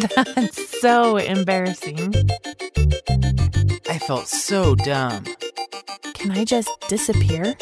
That's 0.00 0.80
so 0.80 1.18
embarrassing. 1.18 2.14
I 3.88 3.98
felt 3.98 4.28
so 4.28 4.74
dumb. 4.74 5.24
Can 6.14 6.30
I 6.30 6.44
just 6.44 6.70
disappear? 6.88 7.54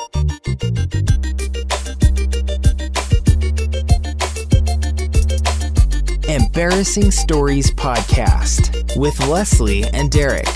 Embarrassing 6.28 7.10
Stories 7.10 7.72
Podcast 7.72 8.96
with 8.96 9.18
Leslie 9.26 9.84
and 9.88 10.10
Derek. 10.10 10.46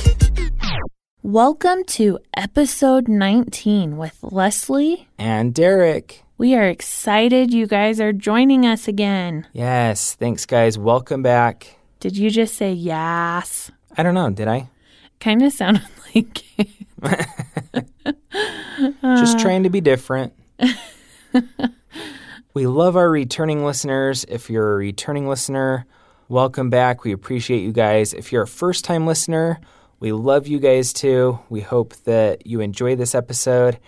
Welcome 1.22 1.84
to 1.84 2.20
episode 2.36 3.08
19 3.08 3.96
with 3.96 4.18
Leslie. 4.22 5.08
And 5.18 5.52
Derek. 5.52 6.21
We 6.42 6.56
are 6.56 6.66
excited 6.66 7.54
you 7.54 7.68
guys 7.68 8.00
are 8.00 8.12
joining 8.12 8.66
us 8.66 8.88
again. 8.88 9.46
Yes, 9.52 10.14
thanks, 10.14 10.44
guys. 10.44 10.76
Welcome 10.76 11.22
back. 11.22 11.76
Did 12.00 12.16
you 12.16 12.30
just 12.30 12.56
say 12.56 12.72
yes? 12.72 13.70
I 13.96 14.02
don't 14.02 14.14
know, 14.14 14.28
did 14.28 14.48
I? 14.48 14.68
Kind 15.20 15.42
of 15.42 15.52
sounded 15.52 15.86
like 16.16 16.42
Just 19.02 19.38
trying 19.38 19.62
to 19.62 19.70
be 19.70 19.80
different. 19.80 20.32
we 22.54 22.66
love 22.66 22.96
our 22.96 23.08
returning 23.08 23.64
listeners. 23.64 24.24
If 24.28 24.50
you're 24.50 24.72
a 24.72 24.76
returning 24.78 25.28
listener, 25.28 25.86
welcome 26.28 26.70
back. 26.70 27.04
We 27.04 27.12
appreciate 27.12 27.60
you 27.60 27.70
guys. 27.70 28.12
If 28.12 28.32
you're 28.32 28.42
a 28.42 28.48
first 28.48 28.84
time 28.84 29.06
listener, 29.06 29.60
we 30.00 30.10
love 30.10 30.48
you 30.48 30.58
guys 30.58 30.92
too. 30.92 31.38
We 31.48 31.60
hope 31.60 31.94
that 32.02 32.48
you 32.48 32.60
enjoy 32.60 32.96
this 32.96 33.14
episode 33.14 33.78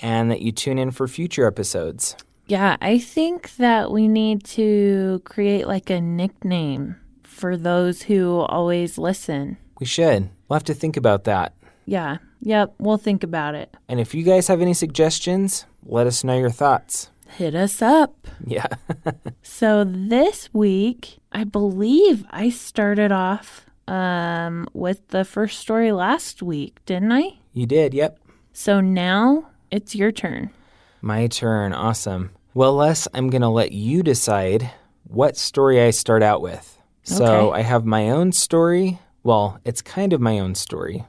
and 0.00 0.30
that 0.30 0.42
you 0.42 0.52
tune 0.52 0.78
in 0.78 0.90
for 0.90 1.06
future 1.08 1.46
episodes. 1.46 2.16
Yeah, 2.46 2.76
I 2.80 2.98
think 2.98 3.56
that 3.56 3.90
we 3.90 4.06
need 4.08 4.44
to 4.44 5.22
create 5.24 5.66
like 5.66 5.88
a 5.90 6.00
nickname 6.00 6.96
for 7.22 7.56
those 7.56 8.02
who 8.02 8.40
always 8.40 8.98
listen. 8.98 9.56
We 9.80 9.86
should. 9.86 10.30
We'll 10.48 10.56
have 10.56 10.64
to 10.64 10.74
think 10.74 10.96
about 10.96 11.24
that. 11.24 11.54
Yeah, 11.86 12.18
yep, 12.40 12.74
we'll 12.78 12.98
think 12.98 13.22
about 13.24 13.54
it. 13.54 13.74
And 13.88 13.98
if 14.00 14.14
you 14.14 14.22
guys 14.22 14.48
have 14.48 14.60
any 14.60 14.74
suggestions, 14.74 15.66
let 15.84 16.06
us 16.06 16.22
know 16.24 16.36
your 16.38 16.50
thoughts. 16.50 17.10
Hit 17.26 17.54
us 17.54 17.82
up. 17.82 18.26
Yeah. 18.46 18.66
So 19.42 19.84
this 19.84 20.52
week, 20.52 21.18
I 21.30 21.44
believe 21.44 22.24
I 22.30 22.50
started 22.50 23.12
off 23.12 23.66
um, 23.86 24.66
with 24.72 25.06
the 25.08 25.24
first 25.24 25.60
story 25.60 25.92
last 25.92 26.42
week, 26.42 26.80
didn't 26.86 27.12
I? 27.12 27.38
you 27.52 27.66
did, 27.66 27.94
yep. 27.94 28.18
So 28.52 28.80
now 28.80 29.46
it's 29.70 29.94
your 29.94 30.12
turn. 30.12 30.50
My 31.00 31.26
turn. 31.26 31.72
Awesome. 31.72 32.30
Well, 32.54 32.74
Les, 32.74 33.08
I'm 33.14 33.30
going 33.30 33.42
to 33.42 33.48
let 33.48 33.72
you 33.72 34.02
decide 34.02 34.70
what 35.04 35.36
story 35.36 35.82
I 35.82 35.90
start 35.90 36.22
out 36.22 36.40
with. 36.40 36.78
So 37.02 37.48
Okay. 37.50 37.58
I 37.58 37.62
have 37.62 37.84
my 37.84 38.10
own 38.10 38.32
story. 38.32 38.98
Well, 39.22 39.58
it's 39.64 39.82
kind 39.82 40.12
of 40.12 40.20
my 40.20 40.38
own 40.38 40.54
story. 40.54 41.04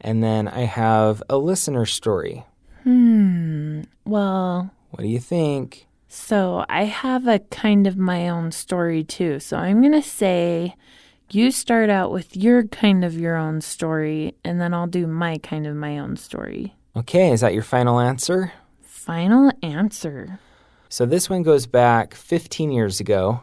And 0.00 0.22
then 0.22 0.48
I 0.48 0.60
have 0.64 1.22
a 1.30 1.38
listener 1.38 1.86
story. 1.86 2.44
Hmm. 2.82 3.82
Well, 4.04 4.70
What 4.90 5.00
do 5.02 5.08
you 5.08 5.20
think? 5.20 5.86
so 6.08 6.64
I 6.68 6.84
have 6.84 7.26
a 7.26 7.38
kind 7.40 7.86
of 7.88 7.96
my 7.96 8.28
own 8.28 8.52
story 8.52 9.02
too. 9.02 9.40
So 9.40 9.56
I'm 9.56 9.80
going 9.80 10.00
to 10.00 10.02
say 10.02 10.74
you 11.30 11.50
start 11.50 11.88
out 11.90 12.12
with 12.12 12.36
your 12.36 12.64
kind 12.64 13.04
of 13.04 13.18
your 13.18 13.36
own 13.36 13.60
story, 13.62 14.34
and 14.44 14.60
then 14.60 14.74
I'll 14.74 14.86
do 14.86 15.06
my 15.08 15.38
kind 15.38 15.66
of 15.66 15.74
my 15.74 15.98
own 15.98 16.16
story. 16.16 16.74
Okay, 16.96 17.32
is 17.32 17.40
that 17.40 17.54
your 17.54 17.62
final 17.62 17.98
answer? 17.98 18.52
Final 18.82 19.50
answer. 19.62 20.38
So 20.88 21.04
this 21.06 21.28
one 21.28 21.42
goes 21.42 21.66
back 21.66 22.14
15 22.14 22.70
years 22.70 23.00
ago. 23.00 23.42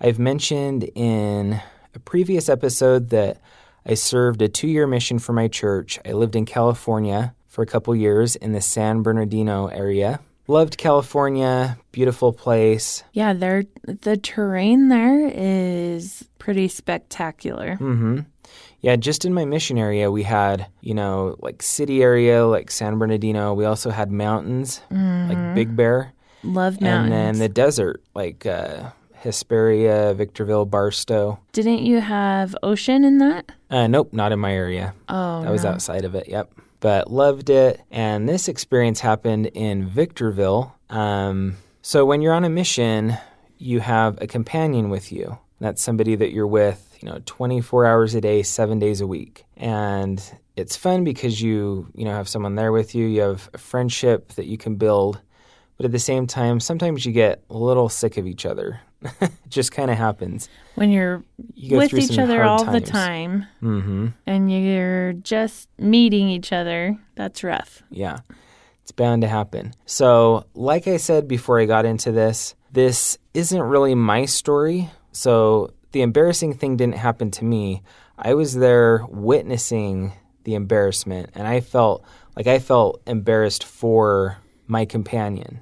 I've 0.00 0.18
mentioned 0.18 0.90
in 0.94 1.60
a 1.94 1.98
previous 2.00 2.48
episode 2.48 3.10
that 3.10 3.40
I 3.86 3.94
served 3.94 4.42
a 4.42 4.48
two 4.48 4.66
year 4.68 4.86
mission 4.86 5.18
for 5.20 5.32
my 5.32 5.46
church. 5.46 5.98
I 6.04 6.12
lived 6.12 6.34
in 6.34 6.44
California 6.44 7.34
for 7.46 7.62
a 7.62 7.66
couple 7.66 7.94
years 7.94 8.34
in 8.34 8.52
the 8.52 8.60
San 8.60 9.02
Bernardino 9.02 9.68
area. 9.68 10.20
Loved 10.48 10.76
California, 10.76 11.78
beautiful 11.92 12.32
place. 12.32 13.04
Yeah, 13.12 13.32
there 13.32 13.64
the 13.84 14.16
terrain 14.16 14.88
there 14.88 15.30
is 15.32 16.28
pretty 16.38 16.68
spectacular. 16.68 17.76
hmm 17.76 18.20
Yeah, 18.80 18.96
just 18.96 19.24
in 19.24 19.34
my 19.34 19.44
mission 19.44 19.76
area, 19.76 20.10
we 20.10 20.22
had, 20.22 20.66
you 20.80 20.94
know, 20.94 21.36
like 21.40 21.62
city 21.62 22.02
area, 22.02 22.46
like 22.46 22.70
San 22.70 22.98
Bernardino. 22.98 23.52
We 23.52 23.64
also 23.64 23.90
had 23.90 24.10
mountains, 24.12 24.80
like 24.90 25.54
Big 25.54 25.74
Bear. 25.74 26.12
Love 26.44 26.80
mountains. 26.80 27.12
And 27.12 27.12
then 27.12 27.38
the 27.40 27.48
desert, 27.48 28.02
like 28.14 28.46
uh, 28.46 28.90
Hesperia, 29.14 30.14
Victorville, 30.14 30.64
Barstow. 30.64 31.40
Didn't 31.52 31.82
you 31.82 32.00
have 32.00 32.54
ocean 32.62 33.04
in 33.04 33.18
that? 33.18 33.50
Uh, 33.68 33.88
nope, 33.88 34.12
not 34.12 34.30
in 34.30 34.38
my 34.38 34.52
area. 34.52 34.94
Oh, 35.08 35.42
I 35.42 35.50
was 35.50 35.64
no. 35.64 35.70
outside 35.70 36.04
of 36.04 36.14
it. 36.14 36.28
Yep. 36.28 36.52
But 36.78 37.10
loved 37.10 37.50
it. 37.50 37.80
And 37.90 38.28
this 38.28 38.46
experience 38.46 39.00
happened 39.00 39.46
in 39.46 39.88
Victorville. 39.88 40.76
Um, 40.88 41.56
so 41.82 42.04
when 42.04 42.22
you're 42.22 42.32
on 42.32 42.44
a 42.44 42.48
mission, 42.48 43.18
you 43.58 43.80
have 43.80 44.16
a 44.22 44.28
companion 44.28 44.88
with 44.88 45.10
you. 45.10 45.38
That's 45.60 45.82
somebody 45.82 46.14
that 46.14 46.30
you're 46.30 46.46
with, 46.46 46.87
you 47.00 47.08
know, 47.08 47.20
24 47.26 47.86
hours 47.86 48.14
a 48.14 48.20
day, 48.20 48.42
seven 48.42 48.78
days 48.78 49.00
a 49.00 49.06
week. 49.06 49.44
And 49.56 50.22
it's 50.56 50.76
fun 50.76 51.04
because 51.04 51.40
you, 51.40 51.88
you 51.94 52.04
know, 52.04 52.12
have 52.12 52.28
someone 52.28 52.54
there 52.56 52.72
with 52.72 52.94
you. 52.94 53.06
You 53.06 53.20
have 53.22 53.48
a 53.54 53.58
friendship 53.58 54.32
that 54.34 54.46
you 54.46 54.58
can 54.58 54.76
build. 54.76 55.20
But 55.76 55.86
at 55.86 55.92
the 55.92 55.98
same 56.00 56.26
time, 56.26 56.58
sometimes 56.58 57.06
you 57.06 57.12
get 57.12 57.44
a 57.50 57.56
little 57.56 57.88
sick 57.88 58.16
of 58.16 58.26
each 58.26 58.44
other. 58.44 58.80
it 59.20 59.30
just 59.48 59.70
kind 59.70 59.90
of 59.92 59.96
happens. 59.96 60.48
When 60.74 60.90
you're 60.90 61.22
You 61.54 61.70
go 61.70 61.76
with 61.78 61.94
each 61.94 62.18
other 62.18 62.42
all 62.42 62.64
the 62.64 62.80
time 62.80 63.46
Mm-hmm. 63.62 64.08
and 64.26 64.50
you're 64.50 65.12
just 65.12 65.68
meeting 65.78 66.28
each 66.28 66.52
other, 66.52 66.98
that's 67.14 67.44
rough. 67.44 67.84
Yeah, 67.90 68.18
it's 68.82 68.90
bound 68.90 69.22
to 69.22 69.28
happen. 69.28 69.72
So, 69.86 70.46
like 70.54 70.88
I 70.88 70.96
said 70.96 71.28
before 71.28 71.60
I 71.60 71.66
got 71.66 71.84
into 71.86 72.10
this, 72.10 72.56
this 72.72 73.16
isn't 73.34 73.62
really 73.62 73.94
my 73.94 74.24
story. 74.24 74.90
So, 75.12 75.70
the 75.92 76.02
embarrassing 76.02 76.54
thing 76.54 76.76
didn't 76.76 76.96
happen 76.96 77.30
to 77.32 77.44
me. 77.44 77.82
I 78.18 78.34
was 78.34 78.54
there 78.54 79.04
witnessing 79.08 80.12
the 80.44 80.54
embarrassment, 80.54 81.30
and 81.34 81.46
I 81.46 81.60
felt 81.60 82.04
like 82.36 82.46
I 82.46 82.58
felt 82.58 83.02
embarrassed 83.06 83.64
for 83.64 84.38
my 84.66 84.84
companion 84.84 85.60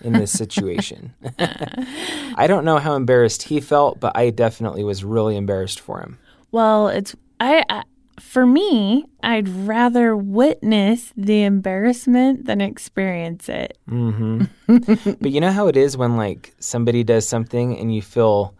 in 0.00 0.14
this 0.14 0.32
situation. 0.32 1.14
I 1.38 2.46
don't 2.46 2.64
know 2.64 2.78
how 2.78 2.94
embarrassed 2.94 3.44
he 3.44 3.60
felt, 3.60 4.00
but 4.00 4.16
I 4.16 4.30
definitely 4.30 4.84
was 4.84 5.04
really 5.04 5.36
embarrassed 5.36 5.80
for 5.80 6.00
him. 6.00 6.18
Well, 6.50 6.88
it's 6.88 7.14
I, 7.40 7.64
I 7.68 7.82
for 8.20 8.46
me, 8.46 9.04
I'd 9.22 9.48
rather 9.48 10.16
witness 10.16 11.12
the 11.16 11.44
embarrassment 11.44 12.46
than 12.46 12.60
experience 12.60 13.48
it. 13.48 13.78
hmm 13.88 14.44
but 14.66 15.30
you 15.30 15.40
know 15.40 15.52
how 15.52 15.68
it 15.68 15.76
is 15.76 15.96
when 15.96 16.16
like 16.16 16.52
somebody 16.58 17.04
does 17.04 17.28
something 17.28 17.78
and 17.78 17.94
you 17.94 18.02
feel 18.02 18.54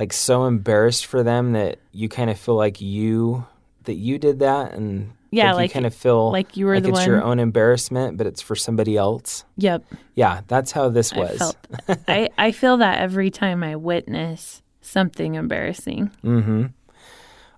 like 0.00 0.14
so 0.14 0.46
embarrassed 0.46 1.04
for 1.04 1.22
them 1.22 1.52
that 1.52 1.78
you 1.92 2.08
kind 2.08 2.30
of 2.30 2.38
feel 2.38 2.54
like 2.56 2.80
you 2.80 3.44
that 3.84 3.94
you 3.94 4.18
did 4.18 4.38
that 4.38 4.72
and 4.72 5.12
Yeah, 5.30 5.48
like, 5.52 5.56
like- 5.56 5.70
you 5.70 5.74
kind 5.74 5.86
of 5.86 5.94
feel 5.94 6.32
like 6.32 6.56
you 6.56 6.64
were 6.64 6.76
like 6.76 6.84
the 6.84 6.88
it's 6.88 7.04
your 7.04 7.22
own 7.22 7.38
embarrassment 7.38 8.16
but 8.16 8.26
it's 8.26 8.40
for 8.40 8.56
somebody 8.56 8.96
else. 8.96 9.44
Yep. 9.58 9.84
Yeah, 10.14 10.40
that's 10.48 10.72
how 10.72 10.88
this 10.88 11.12
I 11.12 11.18
was. 11.18 11.38
felt 11.38 11.56
I, 12.08 12.30
I 12.38 12.52
feel 12.52 12.78
that 12.78 13.00
every 13.00 13.30
time 13.30 13.62
I 13.62 13.76
witness 13.76 14.62
something 14.80 15.34
embarrassing. 15.34 16.10
Mm 16.24 16.44
hmm 16.44 16.66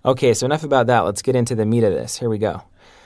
Okay, 0.05 0.33
so 0.33 0.45
enough 0.45 0.65
about 0.65 0.87
that. 0.87 0.99
Let's 1.05 1.21
get 1.21 1.33
into 1.37 1.55
the 1.55 1.65
meat 1.65 1.85
of 1.85 1.93
this. 1.93 2.17
Here 2.17 2.27
we 2.27 2.37
go. 2.37 2.61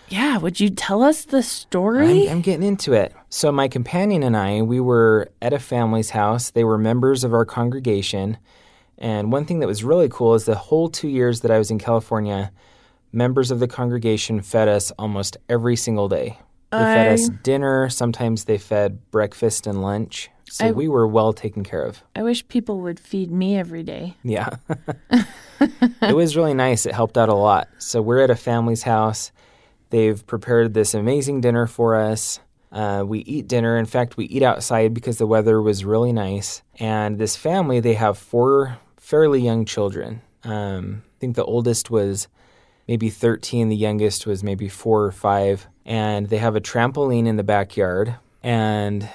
Yeah, 0.10 0.40
would 0.40 0.60
you 0.60 0.72
tell 0.72 1.04
us 1.04 1.26
the 1.26 1.44
story? 1.44 2.28
I'm, 2.28 2.38
I'm 2.38 2.42
getting 2.42 2.66
into 2.66 2.94
it. 2.94 3.14
So, 3.30 3.52
my 3.52 3.68
companion 3.68 4.24
and 4.24 4.36
I, 4.36 4.64
we 4.64 4.80
were 4.80 5.30
at 5.40 5.54
a 5.54 5.60
family's 5.60 6.10
house. 6.10 6.50
They 6.50 6.64
were 6.64 6.80
members 6.80 7.24
of 7.24 7.36
our 7.36 7.46
congregation. 7.46 8.38
And 8.98 9.32
one 9.32 9.46
thing 9.46 9.60
that 9.60 9.68
was 9.68 9.84
really 9.84 10.10
cool 10.10 10.34
is 10.34 10.46
the 10.46 10.56
whole 10.56 10.90
two 10.90 11.08
years 11.08 11.42
that 11.42 11.52
I 11.52 11.58
was 11.58 11.70
in 11.72 11.78
California, 11.80 12.52
members 13.12 13.52
of 13.52 13.60
the 13.60 13.68
congregation 13.68 14.42
fed 14.42 14.68
us 14.68 14.92
almost 14.98 15.38
every 15.50 15.76
single 15.76 16.08
day. 16.10 16.40
They 16.72 16.78
fed 16.80 17.14
us 17.14 17.30
dinner. 17.44 17.90
Sometimes 17.90 18.46
they 18.46 18.58
fed 18.58 19.10
breakfast 19.12 19.68
and 19.68 19.82
lunch. 19.82 20.30
So, 20.50 20.68
I- 20.68 20.72
we 20.72 20.88
were 20.88 21.08
well 21.08 21.32
taken 21.34 21.64
care 21.64 21.84
of. 21.84 22.04
I 22.16 22.24
wish 22.24 22.48
people 22.48 22.80
would 22.82 23.00
feed 23.00 23.32
me 23.32 23.58
every 23.58 23.84
day. 23.84 24.16
Yeah. 24.24 24.50
it 26.02 26.16
was 26.16 26.36
really 26.36 26.54
nice. 26.54 26.86
It 26.86 26.94
helped 26.94 27.18
out 27.18 27.30
a 27.30 27.34
lot. 27.36 27.68
So 27.78 28.02
we're 28.02 28.20
at 28.22 28.30
a 28.30 28.36
family's 28.36 28.84
house. 28.84 29.32
They've 29.90 30.26
prepared 30.26 30.74
this 30.74 30.94
amazing 30.94 31.42
dinner 31.42 31.68
for 31.68 31.96
us. 31.96 32.40
Uh, 32.72 33.04
we 33.08 33.20
eat 33.20 33.48
dinner. 33.48 33.78
In 33.78 33.86
fact, 33.86 34.18
we 34.18 34.26
eat 34.26 34.44
outside 34.44 34.94
because 34.94 35.18
the 35.18 35.28
weather 35.28 35.62
was 35.62 35.86
really 35.86 36.12
nice. 36.12 36.62
And 36.80 37.18
this 37.18 37.36
family, 37.38 37.80
they 37.80 37.94
have 37.94 38.18
four 38.18 38.78
fairly 39.08 39.42
young 39.42 39.64
children. 39.64 40.22
Um, 40.44 41.04
I 41.16 41.18
think 41.20 41.36
the 41.36 41.46
oldest 41.46 41.90
was 41.90 42.28
maybe 42.88 43.10
13, 43.10 43.70
the 43.70 43.76
youngest 43.76 44.28
was 44.28 44.44
maybe 44.44 44.68
four 44.68 45.06
or 45.06 45.12
five. 45.12 45.66
And 45.86 46.28
they 46.28 46.38
have 46.38 46.56
a 46.58 46.62
trampoline 46.62 47.26
in 47.26 47.38
the 47.38 47.44
backyard. 47.44 48.16
And 48.44 49.08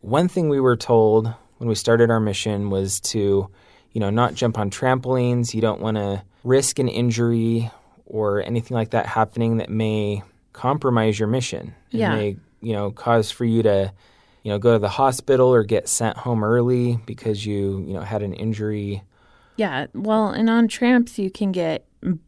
one 0.00 0.26
thing 0.28 0.48
we 0.48 0.60
were 0.60 0.76
told 0.76 1.32
when 1.58 1.68
we 1.68 1.74
started 1.76 2.10
our 2.10 2.20
mission 2.20 2.70
was 2.70 3.00
to 3.12 3.48
you 3.92 4.00
know, 4.00 4.10
not 4.10 4.34
jump 4.34 4.58
on 4.58 4.70
trampolines. 4.70 5.54
You 5.54 5.60
don't 5.60 5.80
want 5.80 5.96
to 5.96 6.22
risk 6.44 6.78
an 6.78 6.88
injury 6.88 7.70
or 8.06 8.42
anything 8.42 8.74
like 8.76 8.90
that 8.90 9.06
happening 9.06 9.56
that 9.56 9.70
may 9.70 10.22
compromise 10.52 11.18
your 11.18 11.28
mission. 11.28 11.74
It 11.90 11.98
Yeah. 11.98 12.14
may, 12.14 12.36
you 12.60 12.72
know, 12.74 12.90
cause 12.90 13.30
for 13.30 13.44
you 13.44 13.62
to, 13.62 13.92
you 14.42 14.52
know, 14.52 14.58
go 14.58 14.72
to 14.74 14.78
the 14.78 14.88
hospital 14.88 15.48
or 15.52 15.64
get 15.64 15.88
sent 15.88 16.16
home 16.18 16.44
early 16.44 16.98
because 17.06 17.46
you, 17.46 17.84
you 17.86 17.94
know, 17.94 18.02
had 18.02 18.22
an 18.22 18.34
injury. 18.34 19.02
Yeah. 19.58 19.88
Well, 19.92 20.28
and 20.28 20.48
on 20.48 20.68
tramps, 20.68 21.18
you 21.18 21.30
can 21.30 21.52
get 21.52 21.84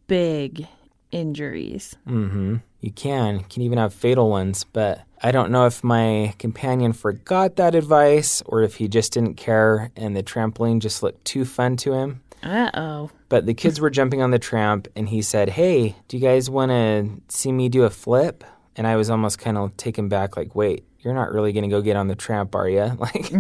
big 0.07 0.67
injuries. 1.13 1.97
Mm-hmm. 2.07 2.57
You 2.81 2.91
can, 2.91 3.45
can 3.45 3.63
even 3.63 3.79
have 3.79 3.95
fatal 3.95 4.29
ones, 4.29 4.65
but 4.65 5.03
I 5.23 5.33
don't 5.33 5.51
know 5.51 5.67
if 5.67 5.85
my 5.85 6.35
companion 6.39 6.93
forgot 6.93 7.57
that 7.57 7.75
advice 7.75 8.43
or 8.47 8.63
if 8.63 8.77
he 8.77 8.89
just 8.89 9.13
didn't 9.13 9.35
care 9.35 9.91
and 9.97 10.17
the 10.17 10.23
trampoline 10.23 10.81
just 10.81 11.03
looked 11.03 11.25
too 11.25 11.45
fun 11.45 11.77
to 11.79 11.93
him. 11.93 12.23
Uh 12.43 12.71
oh. 12.75 13.11
But 13.29 13.47
the 13.47 13.55
kids 13.55 13.81
were 13.81 13.91
jumping 13.91 14.23
on 14.23 14.31
the 14.31 14.39
tramp, 14.39 14.89
and 14.97 15.09
he 15.09 15.23
said, 15.23 15.51
Hey, 15.51 15.95
do 16.09 16.17
you 16.17 16.23
guys 16.23 16.49
want 16.49 16.71
to 16.71 17.21
see 17.29 17.53
me 17.53 17.69
do 17.69 17.85
a 17.85 17.91
flip? 17.91 18.43
And 18.77 18.87
I 18.87 18.97
was 18.97 19.11
almost 19.11 19.39
kind 19.39 19.59
of 19.59 19.77
taken 19.77 20.09
back, 20.09 20.37
like, 20.37 20.55
Wait, 20.55 20.85
you're 21.01 21.15
not 21.15 21.33
really 21.33 21.53
going 21.53 21.65
to 21.65 21.69
go 21.69 21.83
get 21.83 21.97
on 21.97 22.09
the 22.09 22.15
tramp, 22.15 22.55
are 22.55 22.69
you? 22.69 22.93
Like, 22.99 23.31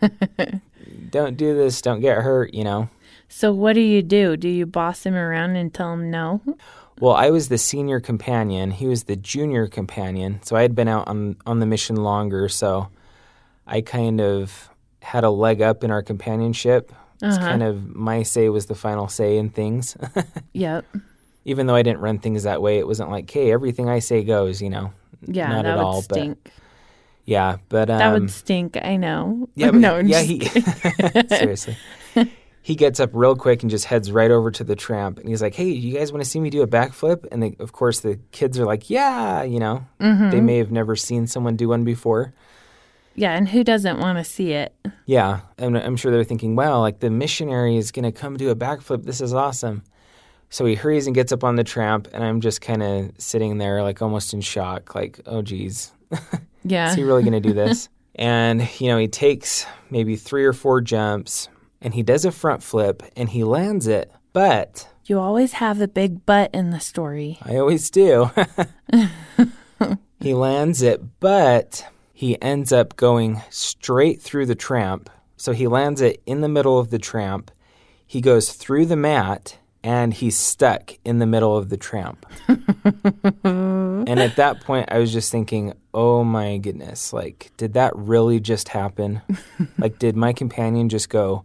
don't 1.10 1.36
do 1.36 1.56
this, 1.56 1.80
don't 1.80 2.00
get 2.00 2.18
hurt, 2.18 2.52
you 2.52 2.62
know? 2.62 2.90
So, 3.28 3.52
what 3.52 3.74
do 3.74 3.80
you 3.80 4.02
do? 4.02 4.36
Do 4.36 4.48
you 4.48 4.66
boss 4.66 5.04
him 5.04 5.14
around 5.14 5.56
and 5.56 5.72
tell 5.72 5.92
him 5.92 6.10
no? 6.10 6.40
Well, 7.00 7.14
I 7.14 7.30
was 7.30 7.48
the 7.48 7.58
senior 7.58 8.00
companion. 8.00 8.70
He 8.70 8.86
was 8.86 9.04
the 9.04 9.16
junior 9.16 9.66
companion. 9.66 10.40
So 10.42 10.56
I 10.56 10.62
had 10.62 10.74
been 10.74 10.88
out 10.88 11.08
on, 11.08 11.36
on 11.44 11.58
the 11.60 11.66
mission 11.66 11.96
longer. 11.96 12.48
So 12.48 12.88
I 13.66 13.82
kind 13.82 14.20
of 14.20 14.70
had 15.02 15.22
a 15.24 15.28
leg 15.30 15.60
up 15.60 15.84
in 15.84 15.90
our 15.90 16.02
companionship. 16.02 16.92
It's 17.22 17.36
Uh-huh. 17.36 17.46
kind 17.48 17.62
of 17.62 17.94
my 17.94 18.22
say 18.22 18.48
was 18.48 18.66
the 18.66 18.74
final 18.74 19.08
say 19.08 19.36
in 19.36 19.50
things. 19.50 19.96
Yep. 20.54 20.86
Even 21.44 21.66
though 21.66 21.74
I 21.74 21.82
didn't 21.82 22.00
run 22.00 22.18
things 22.18 22.44
that 22.44 22.60
way, 22.62 22.78
it 22.78 22.86
wasn't 22.86 23.10
like, 23.10 23.30
hey, 23.30 23.52
everything 23.52 23.88
I 23.90 23.98
say 24.00 24.24
goes, 24.24 24.60
you 24.62 24.70
know? 24.70 24.92
Yeah, 25.26 25.48
Not 25.48 25.62
that 25.64 25.66
at 25.72 25.76
would 25.76 25.84
all, 25.84 26.02
but- 26.08 26.14
stink. 26.18 26.50
Yeah, 27.26 27.56
but 27.68 27.90
um, 27.90 27.98
that 27.98 28.12
would 28.12 28.30
stink. 28.30 28.76
I 28.80 28.96
know. 28.96 29.48
Yeah, 29.54 29.70
but 29.72 29.80
no, 29.80 29.96
I'm 29.96 30.06
yeah, 30.08 30.22
he 30.22 30.40
seriously. 31.28 31.76
He 32.66 32.74
gets 32.74 32.98
up 32.98 33.10
real 33.12 33.36
quick 33.36 33.62
and 33.62 33.70
just 33.70 33.84
heads 33.84 34.10
right 34.10 34.28
over 34.28 34.50
to 34.50 34.64
the 34.64 34.74
tramp, 34.74 35.20
and 35.20 35.28
he's 35.28 35.40
like, 35.40 35.54
"Hey, 35.54 35.68
you 35.68 35.96
guys 35.96 36.10
want 36.10 36.24
to 36.24 36.28
see 36.28 36.40
me 36.40 36.50
do 36.50 36.62
a 36.62 36.66
backflip?" 36.66 37.24
And 37.30 37.40
they, 37.40 37.54
of 37.60 37.70
course, 37.70 38.00
the 38.00 38.18
kids 38.32 38.58
are 38.58 38.66
like, 38.66 38.90
"Yeah," 38.90 39.44
you 39.44 39.60
know. 39.60 39.86
Mm-hmm. 40.00 40.30
They 40.30 40.40
may 40.40 40.58
have 40.58 40.72
never 40.72 40.96
seen 40.96 41.28
someone 41.28 41.54
do 41.54 41.68
one 41.68 41.84
before. 41.84 42.34
Yeah, 43.14 43.36
and 43.36 43.48
who 43.48 43.62
doesn't 43.62 44.00
want 44.00 44.18
to 44.18 44.24
see 44.24 44.50
it? 44.50 44.74
Yeah, 45.04 45.42
and 45.58 45.78
I'm 45.78 45.94
sure 45.94 46.10
they're 46.10 46.24
thinking, 46.24 46.56
"Wow, 46.56 46.80
like 46.80 46.98
the 46.98 47.08
missionary 47.08 47.76
is 47.76 47.92
going 47.92 48.02
to 48.02 48.10
come 48.10 48.36
do 48.36 48.50
a 48.50 48.56
backflip. 48.56 49.04
This 49.04 49.20
is 49.20 49.32
awesome." 49.32 49.84
So 50.50 50.64
he 50.64 50.74
hurries 50.74 51.06
and 51.06 51.14
gets 51.14 51.30
up 51.30 51.44
on 51.44 51.54
the 51.54 51.62
tramp, 51.62 52.08
and 52.12 52.24
I'm 52.24 52.40
just 52.40 52.62
kind 52.62 52.82
of 52.82 53.12
sitting 53.16 53.58
there, 53.58 53.84
like 53.84 54.02
almost 54.02 54.34
in 54.34 54.40
shock, 54.40 54.92
like, 54.92 55.20
"Oh, 55.24 55.40
geez, 55.40 55.92
Yeah. 56.64 56.90
Is 56.90 56.96
he 56.96 57.04
really 57.04 57.22
going 57.22 57.40
to 57.40 57.48
do 57.48 57.54
this? 57.64 57.88
And, 58.16 58.68
you 58.80 58.88
know, 58.88 58.98
he 58.98 59.06
takes 59.06 59.66
maybe 59.90 60.16
three 60.16 60.44
or 60.44 60.52
four 60.52 60.80
jumps 60.80 61.48
and 61.86 61.94
he 61.94 62.02
does 62.02 62.24
a 62.24 62.32
front 62.32 62.64
flip 62.64 63.00
and 63.14 63.28
he 63.28 63.44
lands 63.44 63.86
it. 63.86 64.10
But 64.32 64.88
you 65.04 65.20
always 65.20 65.52
have 65.52 65.78
the 65.78 65.86
big 65.86 66.26
butt 66.26 66.50
in 66.52 66.70
the 66.70 66.80
story. 66.80 67.38
I 67.42 67.58
always 67.58 67.90
do. 67.90 68.32
he 70.20 70.34
lands 70.34 70.82
it, 70.82 71.00
but 71.20 71.86
he 72.12 72.42
ends 72.42 72.72
up 72.72 72.96
going 72.96 73.40
straight 73.50 74.20
through 74.20 74.46
the 74.46 74.56
tramp. 74.56 75.08
So 75.36 75.52
he 75.52 75.68
lands 75.68 76.00
it 76.00 76.20
in 76.26 76.40
the 76.40 76.48
middle 76.48 76.76
of 76.76 76.90
the 76.90 76.98
tramp. 76.98 77.52
He 78.04 78.20
goes 78.20 78.52
through 78.52 78.86
the 78.86 78.96
mat 78.96 79.56
and 79.84 80.12
he's 80.12 80.36
stuck 80.36 80.94
in 81.04 81.20
the 81.20 81.26
middle 81.26 81.56
of 81.56 81.68
the 81.68 81.76
tramp. 81.76 82.26
and 82.48 84.18
at 84.18 84.34
that 84.34 84.60
point, 84.62 84.88
I 84.90 84.98
was 84.98 85.12
just 85.12 85.30
thinking, 85.30 85.72
oh 85.94 86.24
my 86.24 86.56
goodness, 86.56 87.12
like, 87.12 87.52
did 87.56 87.74
that 87.74 87.94
really 87.94 88.40
just 88.40 88.70
happen? 88.70 89.22
like, 89.78 90.00
did 90.00 90.16
my 90.16 90.32
companion 90.32 90.88
just 90.88 91.10
go 91.10 91.44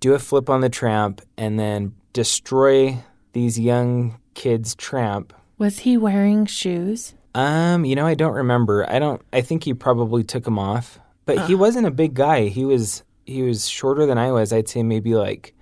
do 0.00 0.14
a 0.14 0.18
flip 0.18 0.50
on 0.50 0.62
the 0.62 0.68
tramp 0.68 1.20
and 1.36 1.58
then 1.58 1.94
destroy 2.12 2.98
these 3.32 3.58
young 3.58 4.18
kids' 4.34 4.74
tramp? 4.74 5.32
Was 5.58 5.80
he 5.80 5.96
wearing 5.96 6.46
shoes? 6.46 7.14
Um, 7.34 7.84
you 7.84 7.94
know, 7.94 8.06
I 8.06 8.14
don't 8.14 8.34
remember. 8.34 8.90
I 8.90 8.98
don't. 8.98 9.22
I 9.32 9.40
think 9.40 9.64
he 9.64 9.74
probably 9.74 10.24
took 10.24 10.44
them 10.44 10.58
off, 10.58 10.98
but 11.26 11.46
he 11.46 11.54
wasn't 11.54 11.86
a 11.86 11.90
big 11.90 12.14
guy. 12.14 12.48
He 12.48 12.64
was 12.64 13.04
he 13.24 13.42
was 13.42 13.68
shorter 13.68 14.06
than 14.06 14.18
I 14.18 14.32
was. 14.32 14.52
I'd 14.52 14.68
say 14.68 14.82
maybe 14.82 15.14
like, 15.14 15.54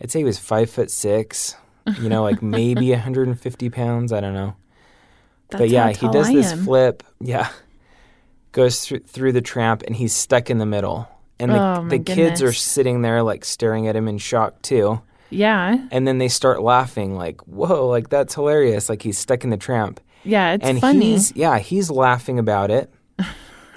I'd 0.00 0.10
say 0.10 0.20
he 0.20 0.24
was 0.24 0.38
five 0.38 0.70
foot 0.70 0.90
six. 0.90 1.54
You 2.00 2.08
know, 2.08 2.22
like 2.22 2.42
maybe 2.42 2.90
150 2.92 3.70
pounds. 3.70 4.12
I 4.12 4.20
don't 4.20 4.34
know. 4.34 4.56
That's 5.50 5.60
but 5.60 5.68
yeah, 5.68 5.90
he 5.90 6.08
does 6.08 6.32
this 6.32 6.52
flip. 6.64 7.02
Yeah, 7.20 7.50
goes 8.52 8.80
through 8.84 9.00
through 9.00 9.32
the 9.32 9.42
tramp, 9.42 9.82
and 9.86 9.94
he's 9.94 10.14
stuck 10.14 10.50
in 10.50 10.58
the 10.58 10.66
middle. 10.66 11.08
And 11.38 11.50
the, 11.52 11.58
Oh, 11.80 11.88
the 11.88 11.98
kids 11.98 12.42
are 12.42 12.52
sitting 12.52 13.02
there 13.02 13.22
like 13.22 13.44
staring 13.44 13.86
at 13.88 13.94
him 13.96 14.08
in 14.08 14.18
shock 14.18 14.62
too. 14.62 15.02
Yeah, 15.28 15.76
And 15.90 16.06
then 16.06 16.18
they 16.18 16.28
start 16.28 16.62
laughing, 16.62 17.16
like, 17.16 17.40
"Whoa, 17.48 17.88
like 17.88 18.08
that's 18.10 18.34
hilarious!" 18.34 18.88
Like 18.88 19.02
he's 19.02 19.18
stuck 19.18 19.42
in 19.44 19.50
the 19.50 19.56
tramp 19.56 20.00
yeah, 20.22 20.52
it's 20.52 20.64
and 20.64 20.80
funny. 20.80 21.12
he's 21.12 21.34
yeah 21.36 21.58
he's 21.58 21.90
laughing 21.90 22.38
about 22.38 22.70
it 22.70 22.92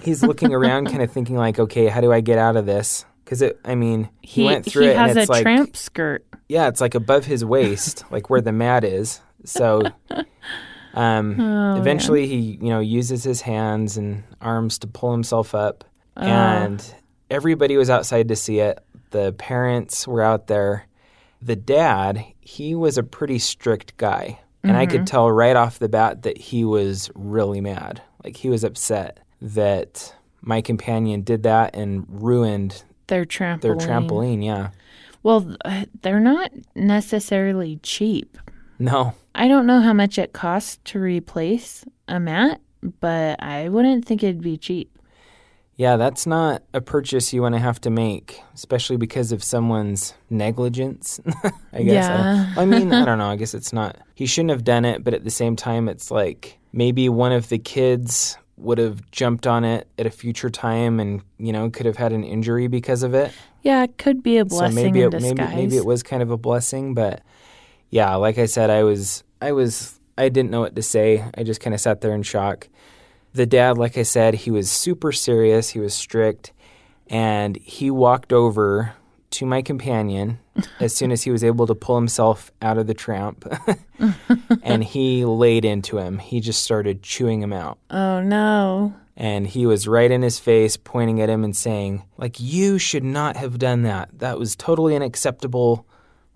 he's 0.04 0.24
looking 0.24 0.54
around 0.54 0.86
kind 0.88 1.02
of 1.02 1.12
thinking 1.12 1.36
like 1.38 1.60
okay 1.60 1.88
how 1.88 2.02
do 2.02 2.12
i 2.14 2.22
get 2.22 2.40
out 2.40 2.56
of 2.56 2.66
this 2.66 3.06
because 3.24 3.42
it 3.44 3.60
i 3.66 3.76
mean 3.76 4.10
he, 4.22 4.42
he 4.42 4.44
went 4.46 4.66
through 4.66 4.84
he 4.84 4.90
it 4.90 4.96
has 4.98 5.16
and 5.18 5.28
a 5.28 5.32
like 5.32 5.44
tramp 5.44 5.76
skirt. 5.78 6.26
yeah 6.48 6.68
it's 6.68 6.82
like 6.82 6.96
above 6.96 7.26
his 7.26 7.44
waist 7.54 8.04
like 8.12 8.30
where 8.32 8.42
the 8.42 8.52
mat 8.52 8.84
is 8.84 9.22
so 9.46 9.82
um 10.96 11.40
Oh, 11.40 11.76
eventually 11.78 12.26
he 12.28 12.58
you 12.62 12.70
know 12.70 12.80
uses 12.80 13.24
his 13.24 13.42
hands 13.42 13.98
and 13.98 14.24
arms 14.42 14.80
to 14.80 14.88
pull 14.88 15.12
himself 15.12 15.54
up 15.54 15.84
Oh. 16.18 16.22
and 16.24 16.84
everybody 17.30 17.78
was 17.78 17.90
outside 17.90 18.28
to 18.28 18.36
see 18.36 18.60
it 18.60 18.80
the 19.12 19.34
parents 19.34 20.08
were 20.08 20.22
out 20.22 20.48
there 20.48 20.86
the 21.42 21.56
dad 21.56 22.24
he 22.42 22.76
was 22.76 22.98
a 22.98 23.04
pretty 23.04 23.40
strict 23.40 23.96
guy 23.98 24.40
and 24.64 24.76
i 24.78 24.86
Mm-hmm. 24.86 24.92
could 24.98 25.08
tell 25.08 25.32
right 25.32 25.56
off 25.56 25.80
the 25.80 25.90
bat 25.90 26.24
that 26.24 26.38
he 26.38 26.66
was 26.66 27.10
really 27.16 27.62
mad 27.62 28.02
like 28.24 28.36
he 28.38 28.50
was 28.50 28.64
upset 28.64 29.20
that 29.42 30.14
my 30.42 30.62
companion 30.62 31.22
did 31.22 31.44
that 31.44 31.76
and 31.76 32.06
ruined 32.10 32.84
Their 33.08 33.26
trampoline. 33.26 33.62
their 33.62 33.76
trampoline 33.76 34.44
yeah 34.44 34.70
Well, 35.24 35.56
uh, 35.66 35.86
they're 36.02 36.20
not 36.20 36.52
necessarily 36.76 37.80
cheap. 37.84 38.38
no 38.80 39.14
I 39.36 39.48
don't 39.48 39.66
know 39.68 39.80
how 39.80 39.94
much 39.94 40.18
it 40.18 40.34
costs 40.34 40.80
to 40.86 41.00
replace 41.00 41.86
a 42.10 42.20
mat, 42.20 42.60
but 43.00 43.42
I 43.42 43.70
wouldn't 43.70 44.04
think 44.04 44.22
it'd 44.24 44.42
be 44.42 44.58
cheap. 44.58 44.98
Yeah, 45.80 45.96
that's 45.96 46.28
not 46.28 46.62
a 46.74 46.82
purchase 46.82 47.32
you 47.32 47.42
want 47.42 47.56
to 47.56 47.60
have 47.60 47.80
to 47.82 47.90
make, 47.90 48.42
especially 48.54 48.98
because 48.98 49.32
of 49.32 49.42
someone's 49.42 50.14
negligence. 50.30 51.22
I 51.72 51.84
guess. 51.84 51.94
Yeah. 51.94 52.52
don't- 52.54 52.58
I 52.58 52.66
mean, 52.66 52.92
I 52.92 53.06
don't 53.06 53.18
know. 53.18 53.30
I 53.30 53.38
guess 53.38 53.54
it's 53.54 53.72
not. 53.72 53.96
He 54.14 54.26
shouldn't 54.26 54.50
have 54.50 54.66
done 54.66 54.84
it, 54.84 55.06
but 55.06 55.14
at 55.14 55.24
the 55.24 55.30
same 55.32 55.56
time, 55.56 55.88
it's 55.88 56.12
like 56.12 56.60
maybe 56.74 57.08
one 57.08 57.32
of 57.32 57.48
the 57.48 57.60
kids 57.60 58.38
would 58.58 58.78
have 58.78 59.10
jumped 59.12 59.48
on 59.48 59.64
it 59.64 59.88
at 59.98 60.06
a 60.06 60.10
future 60.10 60.50
time, 60.50 61.00
and 61.00 61.22
you 61.38 61.54
know, 61.54 61.70
could 61.70 61.86
have 61.86 61.96
had 61.96 62.12
an 62.12 62.26
injury 62.26 62.68
because 62.68 63.02
of 63.02 63.14
it. 63.14 63.32
Yeah, 63.62 63.84
it 63.86 63.98
could 63.98 64.22
be 64.22 64.38
a 64.38 64.44
blessing 64.44 64.76
so 64.76 64.84
maybe 64.84 65.02
in 65.04 65.14
it, 65.14 65.22
maybe 65.22 65.56
maybe 65.56 65.78
it 65.78 65.86
was 65.86 66.04
kind 66.04 66.22
of 66.22 66.30
a 66.30 66.38
blessing, 66.38 66.94
but 66.94 67.22
yeah, 67.90 68.16
like 68.16 68.38
I 68.38 68.48
said, 68.48 68.70
I 68.70 68.84
was 68.84 69.24
I 69.42 69.54
was 69.54 69.98
I 70.18 70.28
didn't 70.28 70.52
know 70.52 70.60
what 70.60 70.76
to 70.76 70.82
say. 70.82 71.24
I 71.38 71.44
just 71.44 71.62
kind 71.62 71.74
of 71.74 71.80
sat 71.80 72.02
there 72.02 72.14
in 72.14 72.24
shock. 72.24 72.68
The 73.34 73.46
dad, 73.46 73.78
like 73.78 73.98
I 73.98 74.04
said, 74.04 74.34
he 74.34 74.52
was 74.52 74.70
super 74.72 75.12
serious. 75.12 75.70
He 75.70 75.80
was 75.80 75.94
strict, 75.94 76.52
and 77.08 77.58
he 77.58 77.92
walked 77.92 78.34
over 78.34 78.94
to 79.32 79.46
my 79.46 79.62
companion 79.62 80.40
as 80.80 80.96
soon 80.96 81.12
as 81.12 81.22
he 81.24 81.30
was 81.32 81.44
able 81.44 81.68
to 81.68 81.76
pull 81.76 81.96
himself 81.96 82.52
out 82.62 82.78
of 82.80 82.88
the 82.88 82.96
tramp, 82.96 83.46
and 84.64 84.84
he 84.84 85.26
laid 85.26 85.66
into 85.66 85.98
him. 86.00 86.18
He 86.18 86.40
just 86.40 86.64
started 86.64 87.04
chewing 87.04 87.42
him 87.42 87.54
out 87.54 87.78
oh 87.92 88.22
no. 88.22 88.94
and 89.16 89.46
he 89.46 89.66
was 89.66 89.88
right 89.88 90.10
in 90.10 90.22
his 90.22 90.40
face 90.40 90.78
pointing 90.78 91.22
at 91.22 91.30
him 91.30 91.44
and 91.44 91.56
saying 91.56 92.04
like 92.18 92.40
you 92.40 92.78
should 92.80 93.04
not 93.04 93.36
have 93.38 93.60
done 93.60 93.84
that 93.84 94.10
that 94.20 94.40
was 94.40 94.56
totally 94.56 94.96
unacceptable 94.96 95.86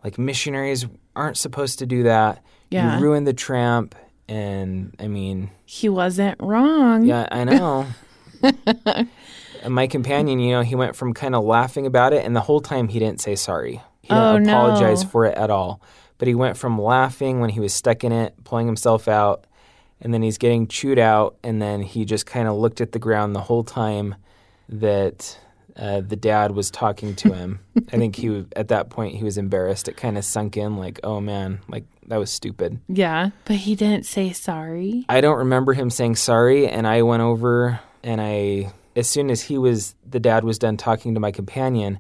like 0.04 0.18
missionaries 0.20 0.86
aren't 1.16 1.38
supposed 1.38 1.80
to 1.80 1.86
do 1.86 2.04
that 2.04 2.44
Yeah. 2.70 2.98
you 2.98 3.04
ruined 3.04 3.26
the 3.28 3.34
tramp 3.34 3.96
and 4.28 4.96
i 5.00 5.08
mean 5.08 5.50
He 5.66 5.90
wasn't 5.90 6.40
wrong. 6.42 7.04
yeah 7.04 7.28
i 7.32 7.44
know 7.44 7.86
and 8.42 9.10
my 9.74 9.88
companion 9.88 10.40
you 10.40 10.52
know 10.52 10.62
he 10.62 10.76
went 10.76 10.96
from 10.96 11.14
kind 11.14 11.36
of 11.36 11.44
laughing 11.44 11.86
about 11.86 12.14
it 12.14 12.26
and 12.26 12.36
the 12.36 12.42
whole 12.42 12.62
time 12.62 12.88
he 12.88 13.00
didn't 13.00 13.22
say 13.22 13.36
sorry 13.36 13.82
he 14.02 14.10
didn't 14.10 14.24
Oh, 14.24 14.38
no. 14.38 14.52
apologize 14.52 15.04
for 15.04 15.26
it 15.26 15.38
at 15.38 15.50
all 15.50 15.82
but 16.18 16.28
he 16.28 16.36
went 16.36 16.58
from 16.58 16.80
laughing 16.80 17.40
when 17.40 17.50
he 17.50 17.60
was 17.60 17.74
stuck 17.74 18.04
in 18.04 18.12
it 18.12 18.34
pulling 18.44 18.66
himself 18.68 19.08
out 19.08 19.46
and 20.02 20.14
then 20.14 20.22
he's 20.22 20.38
getting 20.38 20.68
chewed 20.68 21.00
out 21.00 21.36
and 21.44 21.62
then 21.62 21.82
he 21.82 22.04
just 22.06 22.26
kind 22.26 22.48
of 22.48 22.56
looked 22.56 22.82
at 22.82 22.92
the 22.92 23.00
ground 23.00 23.36
the 23.36 23.42
whole 23.42 23.64
time 23.64 24.16
that 24.70 25.38
uh, 25.76 26.02
the 26.02 26.16
dad 26.16 26.52
was 26.52 26.70
talking 26.70 27.16
to 27.16 27.34
him. 27.34 27.60
I 27.92 27.98
think 27.98 28.16
he 28.16 28.46
at 28.56 28.68
that 28.70 28.90
point 28.90 29.16
he 29.16 29.24
was 29.24 29.38
embarrassed. 29.38 29.88
It 29.88 29.98
kind 29.98 30.18
of 30.18 30.26
sunk 30.26 30.58
in, 30.58 30.78
like, 30.78 31.00
oh 31.04 31.20
man, 31.20 31.60
like 31.68 31.86
that 32.08 32.18
was 32.18 32.32
stupid. 32.32 32.80
Yeah, 32.88 33.30
but 33.46 33.58
he 33.58 33.76
didn't 33.76 34.06
say 34.06 34.32
sorry. 34.34 35.06
I 35.10 35.22
don't 35.22 35.38
remember 35.38 35.74
him 35.74 35.90
saying 35.90 36.16
sorry, 36.16 36.68
and 36.68 36.88
I 36.88 37.02
went 37.02 37.22
over 37.22 37.80
and 38.04 38.20
I, 38.20 38.74
as 38.96 39.08
soon 39.08 39.30
as 39.30 39.42
he 39.42 39.58
was, 39.58 39.96
the 40.08 40.20
dad 40.20 40.44
was 40.44 40.60
done 40.60 40.78
talking 40.78 41.14
to 41.14 41.20
my 41.20 41.32
companion, 41.32 42.00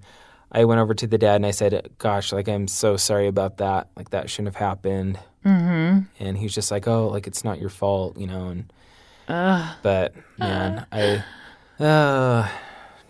I 0.53 0.65
went 0.65 0.79
over 0.79 0.93
to 0.93 1.07
the 1.07 1.17
dad 1.17 1.37
and 1.37 1.45
I 1.45 1.51
said, 1.51 1.89
"Gosh, 1.97 2.31
like 2.31 2.47
I'm 2.47 2.67
so 2.67 2.95
sorry 2.95 3.27
about 3.27 3.57
that. 3.57 3.87
Like 3.95 4.11
that 4.11 4.29
shouldn't 4.29 4.55
have 4.55 4.67
happened." 4.67 5.17
Mm-hmm. 5.43 6.01
And 6.19 6.37
he's 6.37 6.53
just 6.53 6.69
like, 6.69 6.87
"Oh, 6.87 7.07
like 7.07 7.25
it's 7.25 7.43
not 7.43 7.59
your 7.59 7.69
fault, 7.69 8.17
you 8.17 8.27
know." 8.27 8.49
And 8.49 8.73
Ugh. 9.27 9.75
but 9.81 10.13
man, 10.37 10.85
I, 10.91 11.23
uh, 11.83 12.47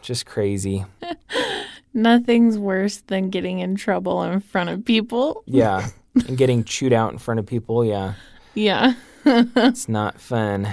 just 0.04 0.26
crazy. 0.28 0.86
Nothing's 1.94 2.58
worse 2.58 2.98
than 3.08 3.30
getting 3.30 3.60
in 3.60 3.76
trouble 3.76 4.24
in 4.24 4.40
front 4.40 4.70
of 4.70 4.84
people. 4.86 5.44
Yeah, 5.46 5.88
and 6.28 6.38
getting 6.38 6.64
chewed 6.64 6.94
out 6.94 7.12
in 7.12 7.18
front 7.20 7.40
of 7.40 7.46
people. 7.46 7.84
Yeah, 7.86 8.14
Yeah. 8.54 8.94
it's 9.26 9.88
not 9.88 10.20
fun. 10.20 10.68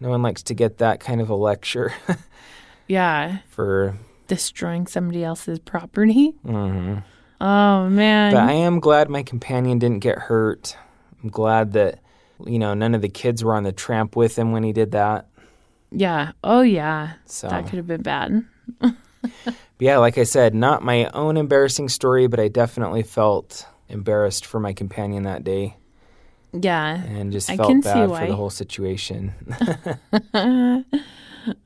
No 0.00 0.10
one 0.10 0.22
likes 0.22 0.42
to 0.44 0.54
get 0.54 0.78
that 0.78 1.00
kind 1.00 1.20
of 1.20 1.28
a 1.30 1.34
lecture 1.34 1.92
Yeah. 2.86 3.38
for. 3.48 3.96
Destroying 4.28 4.86
somebody 4.86 5.24
else's 5.24 5.58
property. 5.58 6.34
mhm. 6.46 7.02
Oh, 7.40 7.88
man. 7.88 8.34
But 8.34 8.42
I 8.42 8.52
am 8.52 8.78
glad 8.80 9.08
my 9.08 9.22
companion 9.22 9.78
didn't 9.78 10.00
get 10.00 10.18
hurt. 10.18 10.76
I'm 11.22 11.30
glad 11.30 11.72
that, 11.72 12.00
you 12.44 12.58
know, 12.58 12.74
none 12.74 12.94
of 12.94 13.00
the 13.00 13.08
kids 13.08 13.42
were 13.42 13.54
on 13.54 13.62
the 13.62 13.72
tramp 13.72 14.16
with 14.16 14.36
him 14.38 14.52
when 14.52 14.64
he 14.64 14.72
did 14.72 14.90
that. 14.92 15.26
yeah. 15.90 16.32
Oh, 16.44 16.60
yeah. 16.60 17.14
So, 17.24 17.48
That 17.48 17.64
could 17.68 17.76
have 17.78 17.86
been 17.86 18.02
bad. 18.02 18.44
Yeah, 19.78 19.98
like 19.98 20.18
I 20.18 20.24
said, 20.24 20.54
not 20.54 20.82
my 20.82 21.06
own 21.14 21.36
embarrassing 21.36 21.88
story, 21.88 22.26
but 22.26 22.40
I 22.40 22.48
definitely 22.48 23.02
felt 23.02 23.66
embarrassed 23.88 24.44
for 24.46 24.60
my 24.60 24.72
companion 24.72 25.22
that 25.24 25.44
day 25.44 25.76
Yeah. 26.52 27.02
and 27.02 27.32
just 27.32 27.48
I 27.50 27.56
felt 27.56 27.68
can 27.70 27.82
see 27.82 27.88
bad 27.88 28.08
for 28.10 28.26
the 28.26 28.36
whole 28.36 28.50
situation. 28.50 29.32
oh, 30.34 30.84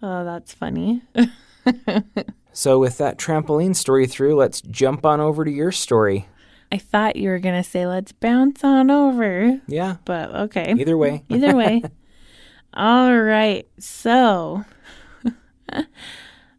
that's 0.03 0.55
funny. 0.55 1.03
so, 2.53 2.79
with 2.79 2.99
that 2.99 3.19
trampoline 3.19 3.75
story 3.75 4.07
through, 4.07 4.37
let's 4.37 4.61
jump 4.61 5.05
on 5.07 5.21
over 5.21 5.45
to 5.45 5.51
your 5.51 5.73
story. 5.73 6.29
I 6.71 6.79
thought 6.79 7.17
you 7.17 7.29
were 7.29 7.39
going 7.39 7.63
to 7.63 7.69
say, 7.69 7.87
let's 7.87 8.13
bounce 8.13 8.65
on 8.65 8.91
over, 8.91 9.61
Yeah, 9.67 9.97
but 10.07 10.35
okay. 10.35 10.75
either 10.79 10.97
way. 10.97 11.23
Either 11.29 11.55
way. 11.55 11.83
All 12.73 13.15
right. 13.15 13.67
So 13.79 14.65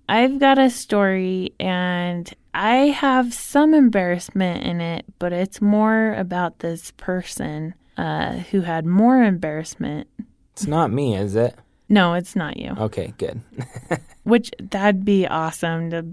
I've 0.08 0.40
got 0.40 0.60
a 0.60 0.70
story 0.70 1.54
and 1.60 2.32
I 2.54 2.76
have 2.88 3.34
some 3.34 3.74
embarrassment 3.74 4.64
in 4.64 4.82
it, 4.82 5.06
but 5.20 5.34
it's 5.34 5.62
more 5.62 6.14
about 6.14 6.60
this 6.60 6.92
person 6.92 7.74
uh, 7.98 8.34
who 8.34 8.62
had 8.62 8.86
more 8.86 9.24
embarrassment. 9.24 10.08
It's 10.52 10.68
not 10.68 10.92
me, 10.92 11.16
is 11.16 11.36
it? 11.36 11.56
No, 11.90 12.14
it's 12.14 12.36
not 12.36 12.58
you. 12.58 12.74
Okay, 12.78 13.14
good. 13.18 13.42
Which 14.24 14.52
that'd 14.60 15.06
be 15.06 15.28
awesome 15.28 15.90
to 15.92 16.06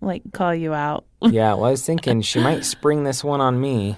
like 0.00 0.22
call 0.32 0.54
you 0.54 0.74
out. 0.74 1.04
Yeah, 1.22 1.52
well, 1.52 1.66
I 1.66 1.72
was 1.72 1.84
thinking 1.84 2.22
she 2.22 2.40
might 2.40 2.64
spring 2.64 3.04
this 3.04 3.22
one 3.22 3.42
on 3.42 3.60
me 3.60 3.94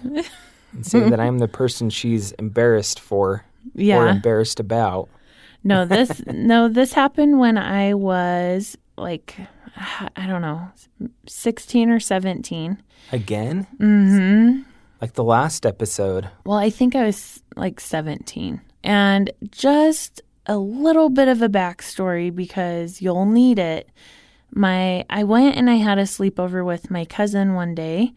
and 0.72 0.84
say 0.84 1.08
that 1.08 1.20
I'm 1.20 1.38
the 1.38 1.46
person 1.46 1.88
she's 1.88 2.32
embarrassed 2.32 2.98
for 2.98 3.44
or 3.78 4.08
embarrassed 4.08 4.58
about. 4.58 5.08
No, 5.62 5.84
this 5.84 6.20
no, 6.26 6.68
this 6.68 6.94
happened 6.94 7.38
when 7.38 7.56
I 7.56 7.94
was 7.94 8.76
like 9.02 9.36
I 10.16 10.26
don't 10.26 10.42
know, 10.42 10.70
16 11.26 11.90
or 11.90 12.00
17. 12.00 12.82
Again? 13.12 13.66
Mhm. 13.78 14.64
Like 15.00 15.14
the 15.14 15.24
last 15.24 15.66
episode. 15.66 16.28
Well, 16.46 16.58
I 16.58 16.70
think 16.70 16.94
I 16.94 17.04
was 17.04 17.42
like 17.56 17.80
17. 17.80 18.60
And 18.84 19.30
just 19.50 20.22
a 20.46 20.56
little 20.58 21.08
bit 21.08 21.28
of 21.28 21.42
a 21.42 21.48
backstory 21.48 22.34
because 22.34 23.00
you'll 23.02 23.26
need 23.26 23.58
it. 23.58 23.88
My 24.54 25.04
I 25.08 25.24
went 25.24 25.56
and 25.56 25.70
I 25.70 25.76
had 25.76 25.98
a 25.98 26.02
sleepover 26.02 26.64
with 26.64 26.90
my 26.90 27.04
cousin 27.04 27.54
one 27.54 27.74
day 27.74 28.12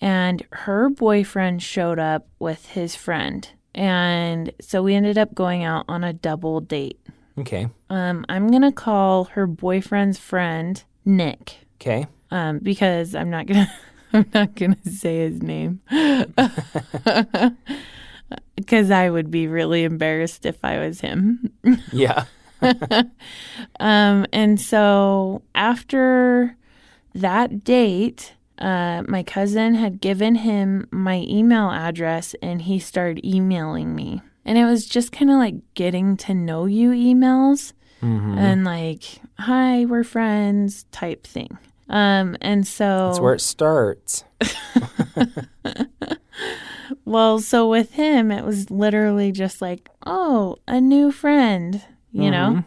and 0.00 0.44
her 0.52 0.90
boyfriend 0.90 1.62
showed 1.62 1.98
up 1.98 2.26
with 2.38 2.66
his 2.66 2.94
friend. 2.96 3.48
And 3.74 4.52
so 4.60 4.82
we 4.82 4.94
ended 4.94 5.18
up 5.18 5.34
going 5.34 5.64
out 5.64 5.84
on 5.88 6.02
a 6.02 6.12
double 6.12 6.60
date. 6.60 6.98
Okay. 7.38 7.68
Um, 7.90 8.24
I'm 8.28 8.50
gonna 8.50 8.72
call 8.72 9.24
her 9.24 9.46
boyfriend's 9.46 10.18
friend 10.18 10.82
Nick. 11.04 11.58
Okay. 11.80 12.06
Um, 12.30 12.58
because 12.58 13.14
I'm 13.14 13.30
not 13.30 13.46
gonna 13.46 13.70
I'm 14.12 14.26
not 14.32 14.54
gonna 14.54 14.76
say 14.84 15.18
his 15.18 15.42
name. 15.42 15.80
Because 18.56 18.90
I 18.90 19.10
would 19.10 19.30
be 19.30 19.46
really 19.46 19.84
embarrassed 19.84 20.46
if 20.46 20.64
I 20.64 20.78
was 20.78 21.00
him. 21.00 21.52
Yeah. 21.92 22.24
Um, 23.78 24.26
and 24.32 24.58
so 24.60 25.42
after 25.54 26.56
that 27.14 27.62
date, 27.64 28.32
uh, 28.58 29.02
my 29.06 29.22
cousin 29.22 29.74
had 29.74 30.00
given 30.00 30.36
him 30.36 30.88
my 30.90 31.24
email 31.28 31.70
address 31.70 32.34
and 32.42 32.62
he 32.62 32.78
started 32.78 33.24
emailing 33.24 33.94
me. 33.94 34.22
And 34.46 34.56
it 34.56 34.64
was 34.64 34.86
just 34.86 35.12
kind 35.12 35.30
of 35.30 35.36
like 35.36 35.56
getting 35.74 36.16
to 36.18 36.32
know 36.32 36.64
you 36.64 36.92
emails 36.92 37.72
hmm 38.00 38.38
and 38.38 38.64
like, 38.64 39.02
hi, 39.38 39.84
we're 39.84 40.04
friends 40.04 40.84
type 40.92 41.26
thing. 41.26 41.58
Um, 41.88 42.36
and 42.40 42.66
so 42.66 43.06
That's 43.08 43.20
where 43.20 43.34
it 43.34 43.40
starts. 43.40 44.24
Well, 47.04 47.40
so 47.40 47.68
with 47.68 47.92
him, 47.92 48.30
it 48.30 48.44
was 48.44 48.70
literally 48.70 49.32
just 49.32 49.60
like, 49.62 49.88
oh, 50.04 50.56
a 50.68 50.80
new 50.80 51.10
friend, 51.10 51.82
you 52.12 52.30
know? 52.30 52.64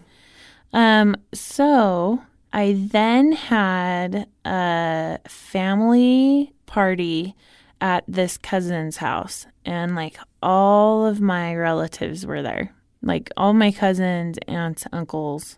Um, 0.74 1.16
so 1.34 2.22
I 2.54 2.76
then 2.92 3.32
had 3.34 4.28
a 4.46 5.20
family 5.28 6.54
party 6.66 7.36
at 7.82 8.04
this 8.08 8.38
cousin's 8.38 8.98
house, 8.98 9.48
and 9.66 9.96
like 9.96 10.18
all 10.42 11.06
of 11.06 11.22
my 11.22 11.56
relatives 11.56 12.26
were 12.26 12.42
there. 12.42 12.74
Like 13.02 13.32
all 13.38 13.54
my 13.54 13.72
cousins, 13.72 14.38
aunts, 14.48 14.86
uncles, 14.92 15.58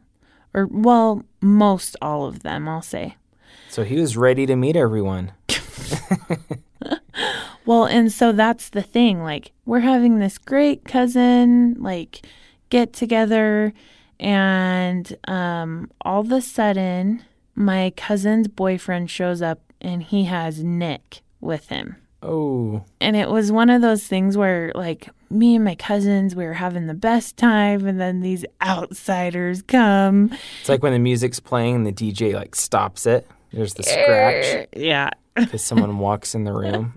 or 0.53 0.67
well, 0.67 1.23
most 1.41 1.95
all 2.01 2.25
of 2.25 2.43
them, 2.43 2.67
I'll 2.67 2.81
say. 2.81 3.15
So 3.69 3.83
he 3.83 3.99
was 3.99 4.17
ready 4.17 4.45
to 4.45 4.55
meet 4.55 4.75
everyone. 4.75 5.31
Well, 7.65 7.85
and 7.85 8.11
so 8.11 8.31
that's 8.31 8.69
the 8.69 8.81
thing. 8.81 9.21
Like, 9.23 9.51
we're 9.65 9.81
having 9.81 10.19
this 10.19 10.37
great 10.37 10.83
cousin, 10.83 11.75
like, 11.79 12.25
get 12.69 12.93
together, 12.93 13.73
and 14.19 15.15
um, 15.27 15.91
all 16.01 16.21
of 16.21 16.31
a 16.31 16.41
sudden, 16.41 17.23
my 17.55 17.93
cousin's 17.95 18.47
boyfriend 18.47 19.09
shows 19.09 19.41
up 19.41 19.59
and 19.79 20.03
he 20.03 20.25
has 20.25 20.63
Nick 20.63 21.21
with 21.39 21.69
him. 21.69 21.97
Oh, 22.23 22.83
And 22.99 23.15
it 23.15 23.29
was 23.29 23.51
one 23.51 23.69
of 23.69 23.81
those 23.81 24.05
things 24.05 24.37
where, 24.37 24.71
like, 24.75 25.09
me 25.31 25.55
and 25.55 25.65
my 25.65 25.73
cousins, 25.75 26.35
we 26.35 26.45
were 26.45 26.53
having 26.53 26.85
the 26.87 26.93
best 26.93 27.35
time, 27.37 27.87
and 27.87 27.99
then 27.99 28.21
these 28.21 28.45
outsiders 28.61 29.61
come. 29.63 30.31
it's 30.59 30.69
like 30.69 30.83
when 30.83 30.93
the 30.93 30.99
music's 30.99 31.39
playing 31.39 31.75
and 31.75 31.87
the 31.87 31.91
DJ 31.91 32.33
like 32.33 32.53
stops 32.55 33.05
it. 33.05 33.27
There's 33.51 33.73
the 33.73 33.83
scratch 33.83 34.67
Yeah. 34.75 35.09
because 35.35 35.63
someone 35.65 35.97
walks 35.97 36.35
in 36.35 36.43
the 36.43 36.53
room. 36.53 36.93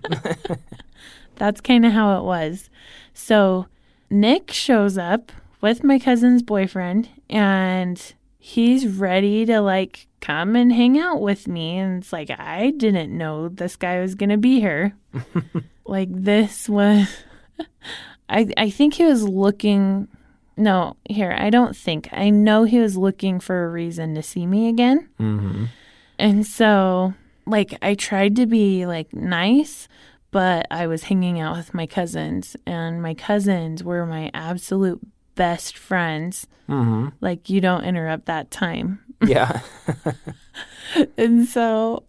That's 1.37 1.59
kind 1.61 1.85
of 1.85 1.91
how 1.91 2.17
it 2.19 2.23
was. 2.23 2.69
So 3.13 3.65
Nick 4.09 4.51
shows 4.51 4.97
up 4.97 5.31
with 5.61 5.83
my 5.83 5.99
cousin's 5.99 6.43
boyfriend 6.43 7.09
and 7.29 8.01
he's 8.39 8.87
ready 8.87 9.45
to 9.47 9.59
like 9.61 10.07
come 10.25 10.55
and 10.55 10.71
hang 10.73 10.97
out 10.97 11.21
with 11.21 11.47
me. 11.47 11.77
And 11.77 12.01
it's 12.01 12.11
like, 12.13 12.29
I 12.31 12.71
didn't 12.71 13.15
know 13.15 13.49
this 13.49 13.75
guy 13.75 13.99
was 14.01 14.15
going 14.15 14.29
to 14.29 14.37
be 14.37 14.59
here. 14.59 14.95
like, 15.85 16.09
this 16.11 16.67
was, 16.67 17.07
I, 18.29 18.47
I 18.57 18.69
think 18.69 18.95
he 18.95 19.05
was 19.05 19.23
looking. 19.23 20.07
No, 20.57 20.95
here, 21.09 21.35
I 21.37 21.49
don't 21.49 21.75
think. 21.75 22.07
I 22.13 22.29
know 22.29 22.63
he 22.63 22.79
was 22.79 22.95
looking 22.97 23.39
for 23.39 23.65
a 23.65 23.69
reason 23.69 24.15
to 24.15 24.23
see 24.23 24.47
me 24.47 24.69
again. 24.69 25.09
hmm 25.17 25.65
And 26.17 26.47
so, 26.47 27.13
like, 27.45 27.77
I 27.81 27.93
tried 27.93 28.37
to 28.37 28.45
be 28.45 28.85
like 28.85 29.13
nice, 29.13 29.87
but 30.31 30.65
I 30.71 30.87
was 30.87 31.03
hanging 31.03 31.39
out 31.41 31.57
with 31.57 31.73
my 31.73 31.85
cousins, 31.85 32.55
and 32.65 33.01
my 33.01 33.13
cousins 33.13 33.83
were 33.83 34.05
my 34.05 34.31
absolute 34.33 35.01
best 35.35 35.77
friends. 35.77 36.47
hmm 36.67 37.09
Like, 37.19 37.49
you 37.49 37.59
don't 37.59 37.83
interrupt 37.83 38.25
that 38.27 38.49
time. 38.49 38.99
Yeah. 39.21 39.61
And 41.17 41.47
so, 41.47 42.03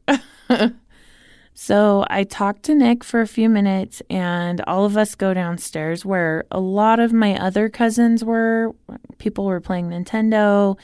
so 1.55 2.07
I 2.09 2.25
talked 2.25 2.65
to 2.65 2.75
Nick 2.75 3.03
for 3.03 3.21
a 3.21 3.27
few 3.27 3.49
minutes, 3.49 4.03
and 4.09 4.61
all 4.63 4.85
of 4.85 4.97
us 4.97 5.15
go 5.15 5.35
downstairs 5.35 6.05
where 6.05 6.45
a 6.51 6.61
lot 6.61 7.01
of 7.01 7.13
my 7.13 7.39
other 7.39 7.69
cousins 7.69 8.25
were. 8.25 8.75
People 9.19 9.45
were 9.47 9.61
playing 9.61 9.91
Nintendo. 9.91 10.79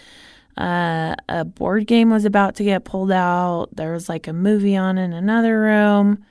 Uh, 0.56 1.14
a 1.28 1.44
board 1.44 1.86
game 1.86 2.10
was 2.10 2.24
about 2.24 2.56
to 2.56 2.64
get 2.64 2.84
pulled 2.84 3.12
out. 3.12 3.68
There 3.72 3.92
was 3.92 4.08
like 4.08 4.26
a 4.26 4.32
movie 4.32 4.76
on 4.76 4.98
in 4.98 5.12
another 5.12 5.60
room. 5.60 6.24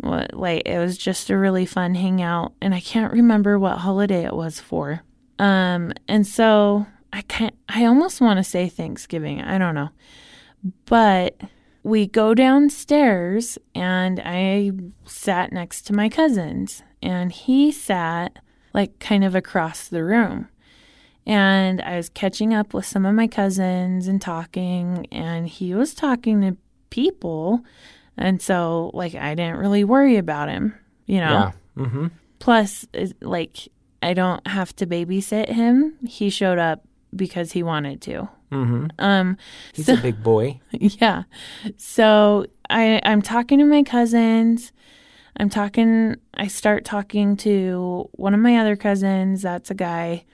What, 0.00 0.34
like 0.34 0.62
it 0.66 0.78
was 0.78 0.98
just 0.98 1.30
a 1.30 1.38
really 1.38 1.66
fun 1.66 1.94
hangout, 1.94 2.52
and 2.60 2.74
I 2.74 2.80
can't 2.80 3.12
remember 3.12 3.58
what 3.58 3.78
holiday 3.78 4.24
it 4.24 4.34
was 4.34 4.58
for. 4.58 5.02
Um, 5.38 5.92
and 6.08 6.26
so 6.26 6.86
I 7.14 7.22
can't. 7.22 7.54
I 7.68 7.84
almost 7.84 8.20
want 8.20 8.38
to 8.38 8.44
say 8.44 8.68
Thanksgiving. 8.68 9.40
I 9.40 9.56
don't 9.56 9.76
know, 9.76 9.90
but 10.84 11.40
we 11.84 12.08
go 12.08 12.34
downstairs, 12.34 13.56
and 13.74 14.20
I 14.24 14.72
sat 15.04 15.52
next 15.52 15.82
to 15.82 15.92
my 15.92 16.08
cousins, 16.08 16.82
and 17.00 17.30
he 17.30 17.70
sat 17.70 18.40
like 18.72 18.98
kind 18.98 19.22
of 19.22 19.36
across 19.36 19.86
the 19.86 20.02
room. 20.02 20.48
And 21.26 21.80
I 21.80 21.96
was 21.96 22.08
catching 22.10 22.52
up 22.52 22.74
with 22.74 22.84
some 22.84 23.06
of 23.06 23.14
my 23.14 23.28
cousins 23.28 24.08
and 24.08 24.20
talking, 24.20 25.06
and 25.12 25.48
he 25.48 25.72
was 25.72 25.94
talking 25.94 26.40
to 26.42 26.56
people. 26.90 27.64
And 28.16 28.42
so, 28.42 28.90
like, 28.92 29.14
I 29.14 29.34
didn't 29.34 29.56
really 29.56 29.84
worry 29.84 30.16
about 30.16 30.48
him, 30.48 30.74
you 31.06 31.20
know? 31.20 31.52
Yeah. 31.76 31.84
Mm-hmm. 31.84 32.06
Plus, 32.40 32.86
like, 33.22 33.68
I 34.02 34.12
don't 34.12 34.46
have 34.46 34.76
to 34.76 34.86
babysit 34.86 35.48
him. 35.48 35.94
He 36.06 36.28
showed 36.28 36.58
up 36.58 36.84
because 37.16 37.52
he 37.52 37.62
wanted 37.62 38.00
to. 38.02 38.28
Mm-hmm. 38.52 38.86
Um, 38.98 39.36
He's 39.72 39.86
So- 39.86 39.94
a 39.94 39.98
big 39.98 40.22
boy. 40.22 40.60
yeah. 40.72 41.24
So 41.76 42.46
I 42.70 43.00
I'm 43.04 43.22
talking 43.22 43.58
to 43.58 43.64
my 43.64 43.82
cousins. 43.82 44.72
I'm 45.36 45.50
talking 45.50 46.16
I 46.34 46.46
start 46.46 46.84
talking 46.84 47.36
to 47.38 48.08
one 48.12 48.34
of 48.34 48.40
my 48.40 48.56
other 48.58 48.76
cousins, 48.76 49.42
that's 49.42 49.70
a 49.70 49.74
guy, 49.74 50.24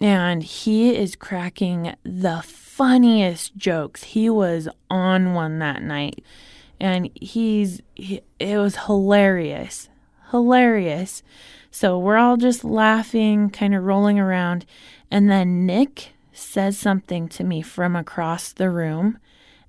and 0.00 0.42
he 0.42 0.94
is 0.96 1.14
cracking 1.16 1.94
the 2.02 2.42
funniest 2.44 3.56
jokes. 3.56 4.02
He 4.02 4.28
was 4.30 4.68
on 4.90 5.34
one 5.34 5.58
that 5.60 5.82
night. 5.82 6.22
And 6.80 7.10
he's 7.20 7.80
he, 7.94 8.20
it 8.38 8.56
was 8.58 8.76
hilarious. 8.86 9.88
Hilarious. 10.30 11.22
So 11.70 11.98
we're 11.98 12.16
all 12.16 12.36
just 12.36 12.64
laughing, 12.64 13.50
kind 13.50 13.74
of 13.74 13.82
rolling 13.84 14.18
around, 14.18 14.64
and 15.10 15.30
then 15.30 15.66
Nick 15.66 16.10
says 16.32 16.78
something 16.78 17.28
to 17.28 17.44
me 17.44 17.62
from 17.62 17.96
across 17.96 18.52
the 18.52 18.70
room 18.70 19.18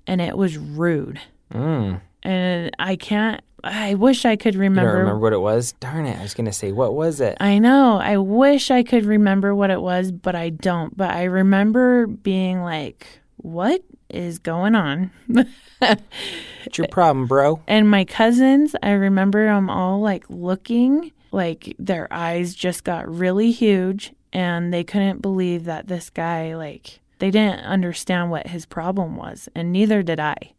and 0.06 0.20
it 0.20 0.36
was 0.36 0.56
rude. 0.56 1.20
Mm. 1.52 2.00
And 2.22 2.70
I 2.78 2.96
can't, 2.96 3.40
I 3.64 3.94
wish 3.94 4.24
I 4.24 4.36
could 4.36 4.54
You 4.54 4.60
remember. 4.60 4.92
remember 4.98 5.18
what 5.18 5.32
it 5.32 5.40
was? 5.40 5.72
Darn 5.72 6.06
it. 6.06 6.18
I 6.18 6.22
was 6.22 6.34
going 6.34 6.46
to 6.46 6.52
say, 6.52 6.70
what 6.72 6.94
was 6.94 7.20
it? 7.20 7.36
I 7.40 7.58
know. 7.58 7.98
I 7.98 8.16
wish 8.18 8.70
I 8.70 8.82
could 8.82 9.04
remember 9.04 9.54
what 9.54 9.70
it 9.70 9.80
was, 9.80 10.12
but 10.12 10.34
I 10.34 10.50
don't. 10.50 10.96
But 10.96 11.10
I 11.10 11.24
remember 11.24 12.06
being 12.06 12.62
like, 12.62 13.06
what 13.36 13.82
is 14.08 14.38
going 14.38 14.74
on? 14.74 15.10
What's 15.26 16.76
your 16.78 16.88
problem, 16.88 17.26
bro? 17.26 17.60
and 17.66 17.88
my 17.88 18.04
cousins, 18.04 18.76
I 18.82 18.90
remember 18.90 19.46
them 19.46 19.70
all 19.70 20.00
like 20.00 20.24
looking, 20.28 21.12
like 21.32 21.74
their 21.78 22.06
eyes 22.12 22.54
just 22.54 22.84
got 22.84 23.08
really 23.08 23.50
huge 23.50 24.12
and 24.32 24.72
they 24.72 24.84
couldn't 24.84 25.20
believe 25.22 25.64
that 25.64 25.88
this 25.88 26.10
guy, 26.10 26.54
like, 26.56 27.00
they 27.18 27.30
didn't 27.30 27.60
understand 27.60 28.30
what 28.30 28.46
his 28.48 28.64
problem 28.66 29.16
was, 29.16 29.48
and 29.54 29.72
neither 29.72 30.02
did 30.02 30.18
I. 30.20 30.52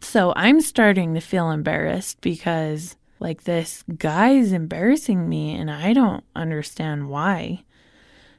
So 0.00 0.32
I'm 0.36 0.60
starting 0.60 1.14
to 1.14 1.20
feel 1.20 1.50
embarrassed 1.50 2.20
because, 2.20 2.96
like, 3.20 3.44
this 3.44 3.84
guy's 3.96 4.52
embarrassing 4.52 5.28
me 5.28 5.54
and 5.54 5.70
I 5.70 5.92
don't 5.94 6.24
understand 6.36 7.08
why. 7.08 7.64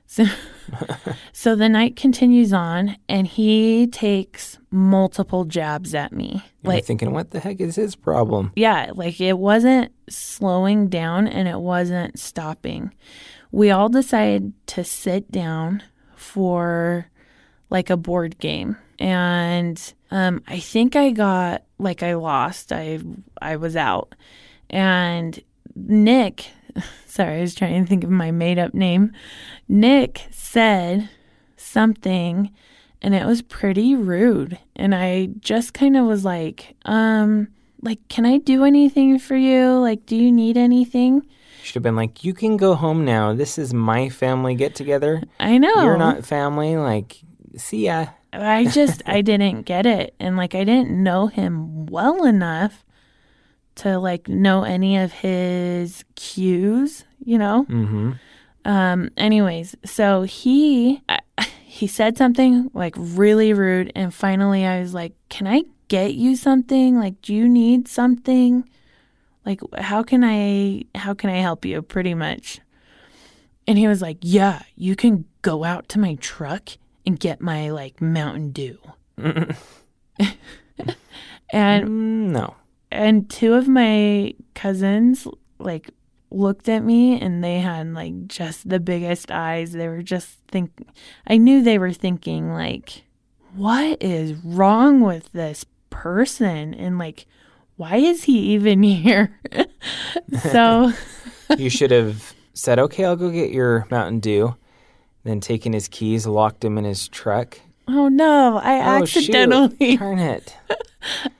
So, 0.07 0.25
so 1.33 1.55
the 1.55 1.67
night 1.69 1.95
continues 1.95 2.53
on 2.53 2.97
and 3.09 3.25
he 3.25 3.87
takes 3.87 4.59
multiple 4.69 5.45
jabs 5.45 5.95
at 5.95 6.11
me. 6.11 6.43
You're 6.63 6.73
Like, 6.73 6.85
thinking, 6.85 7.11
what 7.11 7.31
the 7.31 7.39
heck 7.39 7.59
is 7.59 7.75
his 7.75 7.95
problem? 7.95 8.51
yeah, 8.55 8.91
like 8.93 9.19
it 9.19 9.39
wasn't 9.39 9.91
slowing 10.07 10.87
down 10.89 11.27
and 11.27 11.47
it 11.47 11.59
wasn't 11.59 12.19
stopping. 12.19 12.93
We 13.55 13.71
all 13.71 13.87
decided 13.87 14.51
to 14.67 14.83
sit 14.83 15.31
down 15.31 15.81
for 16.17 17.09
like 17.69 17.89
a 17.89 17.95
board 17.95 18.37
game. 18.37 18.75
And 18.99 19.81
um, 20.11 20.43
I 20.45 20.59
think 20.59 20.97
I 20.97 21.11
got 21.11 21.63
like 21.79 22.03
I 22.03 22.15
lost. 22.15 22.73
I 22.73 22.99
I 23.41 23.55
was 23.55 23.77
out. 23.77 24.13
And 24.69 25.39
Nick, 25.73 26.49
sorry, 27.07 27.37
I 27.37 27.41
was 27.41 27.55
trying 27.55 27.81
to 27.81 27.87
think 27.87 28.03
of 28.03 28.09
my 28.09 28.29
made 28.29 28.59
up 28.59 28.73
name. 28.73 29.13
Nick 29.69 30.27
said 30.31 31.09
something 31.55 32.51
and 33.01 33.15
it 33.15 33.25
was 33.25 33.41
pretty 33.41 33.95
rude. 33.95 34.59
And 34.75 34.93
I 34.93 35.27
just 35.39 35.73
kind 35.73 35.95
of 35.95 36.05
was 36.05 36.25
like, 36.25 36.75
um, 36.83 37.47
like, 37.81 38.05
can 38.09 38.25
I 38.25 38.39
do 38.39 38.65
anything 38.65 39.17
for 39.17 39.37
you? 39.37 39.79
Like, 39.79 40.05
do 40.05 40.17
you 40.17 40.29
need 40.29 40.57
anything? 40.57 41.25
Should 41.65 41.73
have 41.73 41.83
been 41.83 41.95
like, 41.95 42.23
you 42.23 42.35
can 42.35 42.57
go 42.57 42.75
home 42.75 43.05
now. 43.05 43.33
This 43.33 43.57
is 43.57 43.73
my 43.73 44.07
family 44.09 44.53
get 44.53 44.75
together. 44.75 45.23
I 45.39 45.57
know. 45.57 45.73
You're 45.81 45.97
not 45.97 46.23
family. 46.23 46.77
Like, 46.77 47.23
see 47.57 47.87
ya. 47.87 48.05
I 48.31 48.65
just, 48.71 49.01
I 49.07 49.21
didn't 49.21 49.63
get 49.63 49.87
it. 49.87 50.13
And 50.19 50.37
like, 50.37 50.53
I 50.53 50.63
didn't 50.63 50.91
know 50.91 51.25
him 51.25 51.87
well 51.87 52.23
enough 52.23 52.85
to 53.77 53.97
like 53.97 54.27
know 54.27 54.63
any 54.63 54.97
of 54.97 55.11
his 55.11 56.05
cues, 56.13 57.03
you 57.25 57.39
know? 57.39 57.65
Mm-hmm. 57.67 58.11
Um, 58.65 59.09
anyways, 59.17 59.75
so 59.83 60.21
he, 60.21 61.01
I, 61.09 61.21
he 61.65 61.87
said 61.87 62.15
something 62.15 62.69
like 62.75 62.93
really 62.95 63.53
rude. 63.53 63.91
And 63.95 64.13
finally 64.13 64.67
I 64.67 64.81
was 64.81 64.93
like, 64.93 65.13
can 65.29 65.47
I 65.47 65.63
get 65.87 66.13
you 66.13 66.35
something? 66.35 66.99
Like, 66.99 67.23
do 67.23 67.33
you 67.33 67.49
need 67.49 67.87
something? 67.87 68.69
Like, 69.45 69.61
how 69.77 70.03
can 70.03 70.23
I, 70.23 70.83
how 70.95 71.13
can 71.13 71.29
I 71.29 71.37
help 71.37 71.65
you? 71.65 71.81
Pretty 71.81 72.13
much. 72.13 72.59
And 73.67 73.77
he 73.77 73.87
was 73.87 74.01
like, 74.01 74.17
yeah, 74.21 74.63
you 74.75 74.95
can 74.95 75.25
go 75.41 75.63
out 75.63 75.87
to 75.89 75.99
my 75.99 76.15
truck 76.15 76.69
and 77.05 77.19
get 77.19 77.41
my 77.41 77.69
like 77.69 78.01
Mountain 78.01 78.51
Dew. 78.51 78.77
and 79.17 79.55
Mm, 81.51 82.31
no. 82.31 82.55
and 82.91 83.29
two 83.29 83.53
of 83.53 83.67
my 83.67 84.33
cousins 84.53 85.27
like 85.59 85.89
looked 86.31 86.67
at 86.67 86.83
me 86.83 87.19
and 87.19 87.43
they 87.43 87.59
had 87.59 87.93
like 87.93 88.27
just 88.27 88.67
the 88.67 88.79
biggest 88.79 89.31
eyes 89.31 89.71
they 89.71 89.87
were 89.87 90.01
just 90.01 90.39
think 90.49 90.71
i 91.27 91.37
knew 91.37 91.61
they 91.63 91.77
were 91.77 91.93
thinking 91.93 92.51
like 92.51 93.03
what 93.55 94.01
is 94.03 94.33
wrong 94.43 94.99
with 95.01 95.31
this 95.31 95.65
person 95.89 96.73
and 96.73 96.97
like 96.97 97.25
why 97.77 97.97
is 97.97 98.23
he 98.23 98.37
even 98.53 98.83
here 98.83 99.37
so 100.51 100.91
You 101.57 101.69
should 101.69 101.91
have 101.91 102.33
said, 102.53 102.79
okay, 102.79 103.05
I'll 103.05 103.15
go 103.15 103.29
get 103.29 103.51
your 103.51 103.85
Mountain 103.91 104.19
Dew. 104.19 104.55
Then 105.23 105.39
taken 105.39 105.73
his 105.73 105.87
keys, 105.87 106.25
locked 106.25 106.63
him 106.63 106.77
in 106.79 106.85
his 106.85 107.07
truck. 107.07 107.59
oh 107.87 108.07
no 108.07 108.57
i 108.63 108.99
Oh, 109.01 109.05
shoot. 109.05 109.19
accidentally 109.29 109.97
Darn 109.97 110.19
it. 110.19 110.55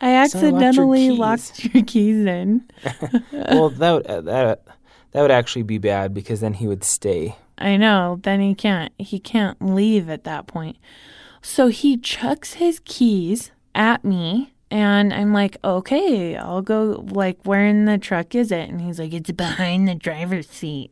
i 0.01 0.27
So 0.27 0.39
locked 0.39 0.43
your 0.43 0.53
accidentally 0.53 1.09
locked 1.11 1.65
your 1.73 1.83
keys 1.83 2.25
in 2.25 2.63
well, 3.31 3.69
that 3.71 3.91
would, 3.93 4.07
uh, 4.07 4.21
that 4.21 4.61
that 5.11 5.21
would 5.21 5.31
actually 5.31 5.63
be 5.63 5.77
bad 5.79 6.13
because 6.13 6.41
then 6.41 6.53
he 6.55 6.67
would 6.67 6.83
stay. 6.83 7.35
I 7.57 7.77
know. 7.77 8.19
Then 8.21 8.41
he 8.41 8.53
can't. 8.53 8.91
He 8.99 9.17
can't 9.17 9.59
leave 9.61 10.09
at 10.09 10.25
that 10.25 10.45
point. 10.45 10.75
So 11.41 11.67
he 11.67 11.95
chucks 11.97 12.53
his 12.55 12.81
keys 12.83 13.51
at 13.73 14.03
me, 14.03 14.53
and 14.71 15.13
I'm 15.13 15.33
like, 15.33 15.57
"Okay, 15.63 16.35
I'll 16.35 16.61
go." 16.61 17.05
Like, 17.11 17.37
where 17.43 17.65
in 17.65 17.85
the 17.85 17.97
truck 17.97 18.35
is 18.35 18.51
it? 18.51 18.69
And 18.69 18.81
he's 18.81 18.99
like, 18.99 19.13
"It's 19.13 19.31
behind 19.31 19.87
the 19.87 19.95
driver's 19.95 20.49
seat." 20.49 20.91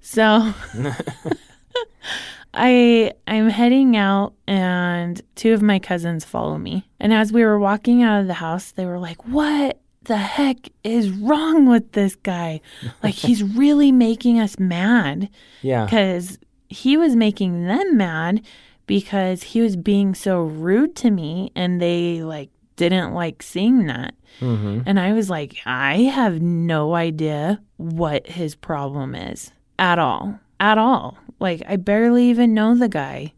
So 0.00 0.52
I 2.54 3.12
I'm 3.26 3.48
heading 3.50 3.96
out, 3.96 4.34
and 4.46 5.20
two 5.34 5.52
of 5.54 5.62
my 5.62 5.78
cousins 5.78 6.24
follow 6.24 6.56
me. 6.58 6.88
And 7.00 7.12
as 7.12 7.32
we 7.32 7.44
were 7.44 7.58
walking 7.58 8.02
out 8.02 8.20
of 8.20 8.26
the 8.28 8.34
house, 8.34 8.70
they 8.70 8.86
were 8.86 8.98
like, 8.98 9.26
"What?" 9.26 9.80
The 10.04 10.18
heck 10.18 10.68
is 10.84 11.08
wrong 11.10 11.66
with 11.66 11.92
this 11.92 12.14
guy? 12.14 12.60
Like, 13.02 13.14
he's 13.14 13.42
really 13.56 13.90
making 13.90 14.38
us 14.38 14.58
mad 14.58 15.30
Yeah. 15.62 15.86
because 15.86 16.38
he 16.68 16.98
was 16.98 17.16
making 17.16 17.64
them 17.64 17.96
mad 17.96 18.42
because 18.86 19.42
he 19.44 19.62
was 19.62 19.76
being 19.76 20.14
so 20.14 20.42
rude 20.42 20.94
to 20.96 21.10
me 21.10 21.50
and 21.56 21.80
they 21.80 22.22
like 22.22 22.50
didn't 22.76 23.14
like 23.14 23.42
seeing 23.42 23.86
that. 23.86 24.14
Mm-hmm. 24.40 24.80
And 24.86 24.98
I 24.98 25.12
was 25.12 25.30
like, 25.30 25.56
I 25.64 26.02
have 26.02 26.40
no 26.40 26.94
idea 26.94 27.60
what 27.76 28.26
his 28.26 28.54
problem 28.54 29.14
is 29.14 29.52
at 29.78 29.98
all. 29.98 30.38
At 30.60 30.78
all. 30.78 31.18
Like 31.40 31.62
I 31.68 31.76
barely 31.76 32.28
even 32.30 32.54
know 32.54 32.74
the 32.74 32.88
guy. 32.88 33.32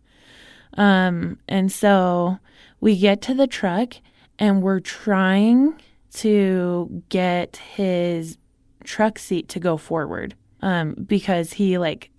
Um 0.75 1.39
and 1.49 1.71
so 1.71 2.39
we 2.81 2.99
get 2.99 3.23
to 3.23 3.35
the 3.35 3.47
truck 3.47 3.95
and 4.39 4.63
we're 4.63 4.81
trying 4.81 5.81
to 6.15 7.03
get 7.09 7.57
his 7.57 8.39
truck 8.85 9.19
seat 9.19 9.49
to 9.49 9.59
go 9.59 9.77
forward 9.77 10.35
um 10.63 10.95
because 11.07 11.55
he 11.55 11.77
like 11.77 12.11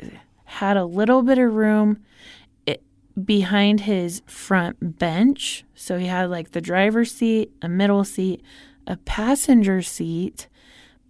had 0.44 0.76
a 0.78 0.86
little 0.86 1.22
bit 1.22 1.38
of 1.38 1.54
room 1.54 2.04
behind 3.24 3.82
his 3.82 4.22
front 4.26 5.00
bench. 5.00 5.64
So 5.76 5.98
he 5.98 6.08
had 6.08 6.30
like 6.30 6.52
the 6.52 6.62
driver's 6.62 7.12
seat, 7.12 7.52
a 7.62 7.70
middle 7.70 8.04
seat, 8.04 8.44
a 8.86 8.98
passenger 8.98 9.82
seat, 9.82 10.48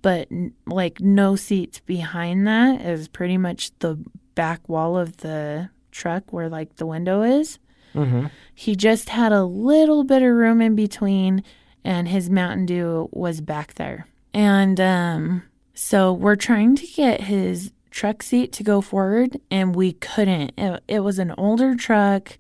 but 0.01 0.27
like 0.65 1.01
no 1.01 1.35
seats 1.35 1.79
behind 1.79 2.47
that 2.47 2.81
is 2.81 3.07
pretty 3.07 3.37
much 3.37 3.71
the 3.79 3.97
back 4.35 4.67
wall 4.69 4.97
of 4.97 5.17
the 5.17 5.69
truck 5.91 6.31
where 6.31 6.49
like 6.49 6.75
the 6.75 6.85
window 6.85 7.23
is. 7.23 7.59
Mm-hmm. 7.93 8.27
He 8.53 8.75
just 8.75 9.09
had 9.09 9.31
a 9.31 9.43
little 9.43 10.03
bit 10.03 10.21
of 10.21 10.29
room 10.29 10.61
in 10.61 10.75
between, 10.75 11.43
and 11.83 12.07
his 12.07 12.29
Mountain 12.29 12.67
Dew 12.67 13.09
was 13.11 13.41
back 13.41 13.73
there. 13.75 14.07
And 14.33 14.79
um, 14.79 15.43
so 15.73 16.13
we're 16.13 16.35
trying 16.35 16.75
to 16.75 16.85
get 16.85 17.21
his 17.21 17.71
truck 17.97 18.21
seat 18.21 18.51
to 18.53 18.63
go 18.63 18.79
forward, 18.79 19.41
and 19.49 19.75
we 19.75 19.93
couldn't. 19.93 20.53
It, 20.55 20.83
it 20.87 20.99
was 20.99 21.17
an 21.17 21.33
older 21.35 21.75
truck, 21.75 22.37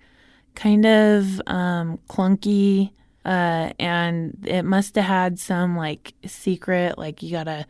kind 0.53 0.85
of 0.85 1.41
um, 1.47 1.97
clunky, 2.07 2.91
uh, 3.25 3.73
and 3.79 4.37
it 4.45 4.63
must 4.63 4.95
have 4.95 5.05
had 5.05 5.39
some 5.39 5.75
like 5.75 6.13
secret, 6.25 6.99
like 6.99 7.23
you 7.23 7.31
gotta 7.31 7.65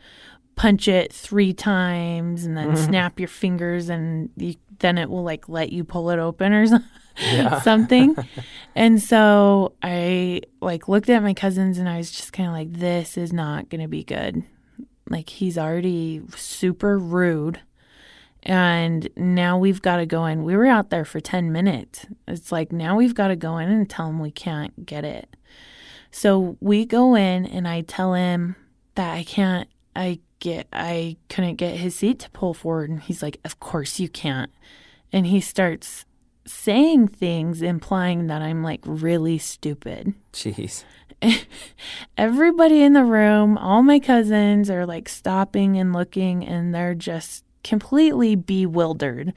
punch 0.57 0.89
it 0.89 1.13
three 1.13 1.53
times 1.53 2.43
and 2.43 2.57
then 2.57 2.73
mm-hmm. 2.73 2.85
snap 2.85 3.19
your 3.19 3.29
fingers, 3.29 3.87
and 3.87 4.31
you, 4.35 4.55
then 4.79 4.97
it 4.97 5.09
will 5.09 5.23
like 5.23 5.47
let 5.47 5.71
you 5.71 5.85
pull 5.85 6.09
it 6.09 6.19
open 6.19 6.51
or 6.51 6.67
something. 6.67 6.89
Yeah. 7.19 7.61
something. 7.63 8.17
and 8.75 9.01
so 9.01 9.73
I 9.81 10.41
like 10.61 10.89
looked 10.89 11.09
at 11.09 11.23
my 11.23 11.33
cousins 11.33 11.77
and 11.77 11.87
I 11.87 11.97
was 11.97 12.11
just 12.11 12.33
kind 12.33 12.47
of 12.49 12.53
like, 12.53 12.73
this 12.73 13.17
is 13.17 13.33
not 13.33 13.69
going 13.69 13.81
to 13.81 13.87
be 13.87 14.03
good. 14.03 14.43
Like 15.09 15.29
he's 15.29 15.57
already 15.57 16.21
super 16.35 16.99
rude. 16.99 17.61
And 18.47 19.09
now 19.17 19.57
we've 19.57 19.81
got 19.81 19.97
to 19.97 20.05
go 20.05 20.25
in. 20.25 20.45
We 20.45 20.55
were 20.55 20.65
out 20.65 20.89
there 20.89 21.03
for 21.03 21.19
10 21.19 21.51
minutes. 21.51 22.05
It's 22.29 22.49
like 22.49 22.71
now 22.71 22.95
we've 22.95 23.13
got 23.13 23.27
to 23.27 23.35
go 23.35 23.57
in 23.57 23.69
and 23.69 23.89
tell 23.89 24.07
him 24.07 24.19
we 24.19 24.31
can't 24.31 24.85
get 24.85 25.03
it. 25.03 25.35
So 26.11 26.57
we 26.61 26.85
go 26.85 27.13
in 27.13 27.45
and 27.45 27.67
I 27.67 27.81
tell 27.81 28.13
him 28.13 28.55
that 28.95 29.13
I 29.13 29.25
can't, 29.25 29.67
I 29.97 30.21
get, 30.39 30.67
I 30.71 31.17
couldn't 31.27 31.57
get 31.57 31.75
his 31.75 31.95
seat 31.95 32.19
to 32.19 32.29
pull 32.29 32.53
forward. 32.53 32.89
And 32.89 33.01
he's 33.01 33.21
like, 33.21 33.37
Of 33.43 33.59
course 33.59 33.99
you 33.99 34.07
can't. 34.07 34.51
And 35.11 35.27
he 35.27 35.41
starts 35.41 36.05
saying 36.45 37.09
things 37.09 37.61
implying 37.61 38.27
that 38.27 38.41
I'm 38.41 38.63
like 38.63 38.79
really 38.85 39.37
stupid. 39.37 40.13
Jeez. 40.31 40.85
Everybody 42.17 42.81
in 42.81 42.93
the 42.93 43.03
room, 43.03 43.57
all 43.57 43.83
my 43.83 43.99
cousins 43.99 44.69
are 44.69 44.85
like 44.85 45.09
stopping 45.09 45.77
and 45.77 45.91
looking 45.91 46.45
and 46.45 46.73
they're 46.73 46.95
just 46.95 47.43
completely 47.63 48.35
bewildered 48.35 49.33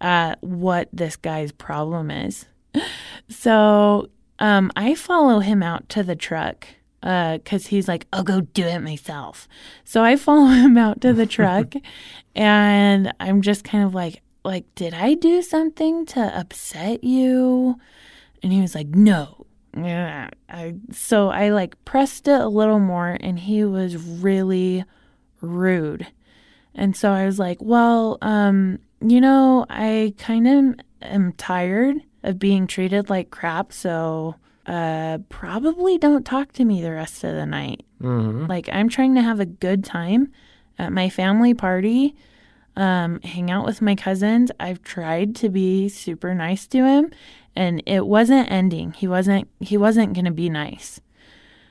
at 0.00 0.42
what 0.42 0.88
this 0.92 1.16
guy's 1.16 1.52
problem 1.52 2.10
is. 2.10 2.46
So 3.28 4.08
um, 4.38 4.70
I 4.76 4.94
follow 4.94 5.40
him 5.40 5.62
out 5.62 5.88
to 5.90 6.02
the 6.02 6.16
truck 6.16 6.66
because 7.00 7.66
uh, 7.66 7.68
he's 7.68 7.88
like, 7.88 8.06
I'll 8.12 8.24
go 8.24 8.40
do 8.40 8.64
it 8.64 8.80
myself. 8.80 9.48
So 9.84 10.02
I 10.02 10.16
follow 10.16 10.46
him 10.50 10.76
out 10.76 11.00
to 11.02 11.12
the 11.12 11.26
truck 11.26 11.74
and 12.34 13.12
I'm 13.20 13.42
just 13.42 13.64
kind 13.64 13.84
of 13.84 13.94
like, 13.94 14.22
like, 14.44 14.64
did 14.74 14.94
I 14.94 15.14
do 15.14 15.42
something 15.42 16.06
to 16.06 16.20
upset 16.20 17.02
you? 17.02 17.76
And 18.42 18.52
he 18.52 18.60
was 18.60 18.74
like, 18.74 18.88
no. 18.88 19.46
Yeah. 19.76 20.30
I, 20.48 20.76
so 20.92 21.28
I 21.28 21.50
like 21.50 21.82
pressed 21.84 22.28
it 22.28 22.40
a 22.40 22.48
little 22.48 22.78
more 22.78 23.16
and 23.20 23.38
he 23.38 23.64
was 23.64 23.96
really 23.96 24.84
rude. 25.40 26.06
And 26.76 26.94
so 26.94 27.10
I 27.10 27.26
was 27.26 27.38
like, 27.38 27.58
well, 27.60 28.18
um, 28.22 28.78
you 29.00 29.20
know, 29.20 29.66
I 29.68 30.14
kind 30.18 30.46
of 30.46 30.74
am 31.02 31.32
tired 31.32 31.96
of 32.22 32.38
being 32.38 32.66
treated 32.66 33.10
like 33.10 33.30
crap. 33.30 33.72
So 33.72 34.36
uh, 34.66 35.18
probably 35.28 35.98
don't 35.98 36.24
talk 36.24 36.52
to 36.52 36.64
me 36.64 36.82
the 36.82 36.92
rest 36.92 37.24
of 37.24 37.34
the 37.34 37.46
night. 37.46 37.84
Mm-hmm. 38.00 38.46
Like, 38.46 38.68
I'm 38.70 38.88
trying 38.88 39.14
to 39.16 39.22
have 39.22 39.40
a 39.40 39.46
good 39.46 39.84
time 39.84 40.30
at 40.78 40.92
my 40.92 41.08
family 41.08 41.54
party 41.54 42.14
um, 42.76 43.20
hang 43.22 43.50
out 43.50 43.64
with 43.64 43.80
my 43.80 43.94
cousins. 43.94 44.50
I've 44.60 44.82
tried 44.82 45.34
to 45.36 45.48
be 45.48 45.88
super 45.88 46.34
nice 46.34 46.66
to 46.68 46.84
him, 46.84 47.10
and 47.54 47.82
it 47.86 48.06
wasn't 48.06 48.50
ending. 48.50 48.92
He 48.92 49.08
wasn't 49.08 49.48
he 49.60 49.76
wasn't 49.76 50.12
going 50.12 50.26
to 50.26 50.30
be 50.30 50.50
nice. 50.50 51.00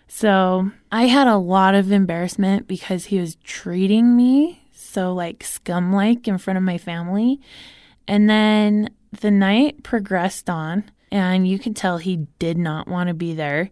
So 0.08 0.72
I 0.92 1.04
had 1.04 1.28
a 1.28 1.38
lot 1.38 1.76
of 1.76 1.92
embarrassment 1.92 2.68
because 2.68 3.06
he 3.06 3.20
was 3.20 3.36
treating 3.38 4.16
me 4.16 4.65
so 4.96 5.14
like 5.14 5.44
scum 5.44 5.94
like 5.94 6.28
in 6.28 6.38
front 6.38 6.58
of 6.58 6.64
my 6.64 6.78
family. 6.78 7.42
And 8.08 8.30
then 8.30 8.90
the 9.20 9.30
night 9.30 9.84
progressed 9.84 10.50
on, 10.50 10.86
and 11.12 11.48
you 11.48 11.60
could 11.60 11.76
tell 11.76 11.98
he 11.98 12.28
did 12.40 12.58
not 12.58 12.88
want 12.88 13.10
to 13.10 13.14
be 13.14 13.34
there. 13.34 13.70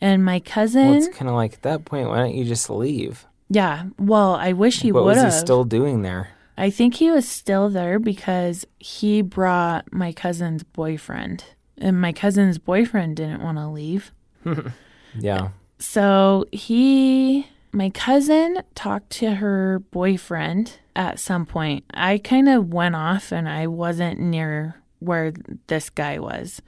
And 0.00 0.24
my 0.24 0.40
cousin. 0.40 0.88
Well, 0.88 0.94
it's 0.96 1.16
kind 1.16 1.28
of 1.28 1.36
like 1.36 1.54
at 1.54 1.62
that 1.62 1.84
point, 1.84 2.08
why 2.08 2.18
don't 2.18 2.34
you 2.34 2.44
just 2.44 2.68
leave? 2.68 3.24
Yeah. 3.48 3.84
Well, 3.98 4.34
I 4.34 4.52
wish 4.52 4.80
he 4.80 4.90
would 4.90 4.98
have. 4.98 5.16
What 5.16 5.24
was 5.24 5.34
he 5.34 5.40
still 5.40 5.64
doing 5.64 6.02
there? 6.02 6.30
I 6.58 6.70
think 6.70 6.94
he 6.94 7.10
was 7.10 7.26
still 7.28 7.68
there 7.70 7.98
because 7.98 8.66
he 8.78 9.22
brought 9.22 9.92
my 9.92 10.12
cousin's 10.12 10.62
boyfriend. 10.62 11.44
And 11.78 12.00
my 12.00 12.12
cousin's 12.12 12.58
boyfriend 12.58 13.16
didn't 13.16 13.42
want 13.42 13.58
to 13.58 13.68
leave. 13.68 14.12
yeah. 15.18 15.48
So 15.78 16.46
he, 16.52 17.46
my 17.74 17.90
cousin 17.90 18.62
talked 18.74 19.10
to 19.10 19.34
her 19.34 19.80
boyfriend 19.90 20.78
at 20.94 21.18
some 21.18 21.44
point. 21.44 21.84
I 21.92 22.18
kind 22.18 22.48
of 22.48 22.72
went 22.72 22.94
off 22.94 23.32
and 23.32 23.48
I 23.48 23.66
wasn't 23.66 24.20
near 24.20 24.82
where 25.00 25.32
this 25.66 25.90
guy 25.90 26.18
was. 26.18 26.62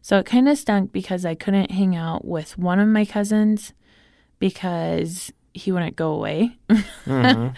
So 0.00 0.18
it 0.18 0.26
kind 0.26 0.48
of 0.48 0.58
stunk 0.58 0.92
because 0.92 1.24
I 1.24 1.34
couldn't 1.34 1.70
hang 1.70 1.94
out 1.96 2.24
with 2.24 2.56
one 2.58 2.78
of 2.78 2.88
my 2.88 3.04
cousins 3.04 3.72
because 4.38 5.32
he 5.52 5.72
wouldn't 5.72 5.96
go 5.96 6.12
away. 6.12 6.56
mm-hmm. 6.68 7.48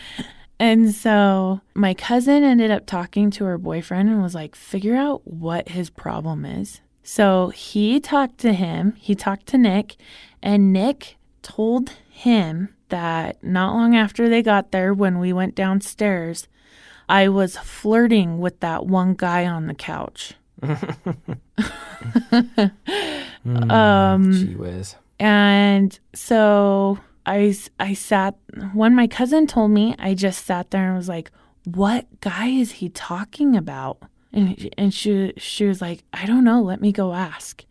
And 0.60 0.94
so 0.94 1.60
my 1.74 1.94
cousin 1.94 2.44
ended 2.44 2.70
up 2.70 2.86
talking 2.86 3.30
to 3.32 3.44
her 3.44 3.58
boyfriend 3.58 4.08
and 4.08 4.22
was 4.22 4.36
like, 4.36 4.54
figure 4.54 4.94
out 4.94 5.26
what 5.26 5.70
his 5.70 5.90
problem 5.90 6.44
is. 6.44 6.80
So 7.02 7.48
he 7.48 7.98
talked 8.00 8.38
to 8.38 8.52
him, 8.52 8.94
he 8.96 9.14
talked 9.14 9.46
to 9.48 9.58
Nick, 9.58 9.96
and 10.42 10.72
Nick 10.72 11.16
told 11.42 11.90
him 12.08 12.74
that 12.94 13.42
not 13.42 13.74
long 13.74 13.96
after 13.96 14.28
they 14.28 14.40
got 14.40 14.70
there, 14.70 14.94
when 14.94 15.18
we 15.18 15.32
went 15.32 15.56
downstairs, 15.56 16.46
I 17.08 17.28
was 17.28 17.56
flirting 17.56 18.38
with 18.38 18.60
that 18.60 18.86
one 18.86 19.14
guy 19.14 19.46
on 19.46 19.66
the 19.66 19.74
couch. 19.74 20.34
mm, 20.62 21.10
um, 23.44 24.32
gee 24.32 24.54
whiz. 24.54 24.94
And 25.18 25.98
so 26.14 27.00
I, 27.26 27.56
I 27.80 27.94
sat, 27.94 28.36
when 28.72 28.94
my 28.94 29.08
cousin 29.08 29.48
told 29.48 29.72
me, 29.72 29.96
I 29.98 30.14
just 30.14 30.46
sat 30.46 30.70
there 30.70 30.86
and 30.86 30.96
was 30.96 31.08
like, 31.08 31.32
what 31.64 32.06
guy 32.20 32.46
is 32.46 32.72
he 32.72 32.90
talking 32.90 33.56
about? 33.56 33.98
And, 34.32 34.70
and 34.78 34.94
she, 34.94 35.32
she 35.36 35.64
was 35.64 35.82
like, 35.82 36.04
I 36.12 36.26
don't 36.26 36.44
know. 36.44 36.62
Let 36.62 36.80
me 36.80 36.92
go 36.92 37.12
ask. 37.12 37.64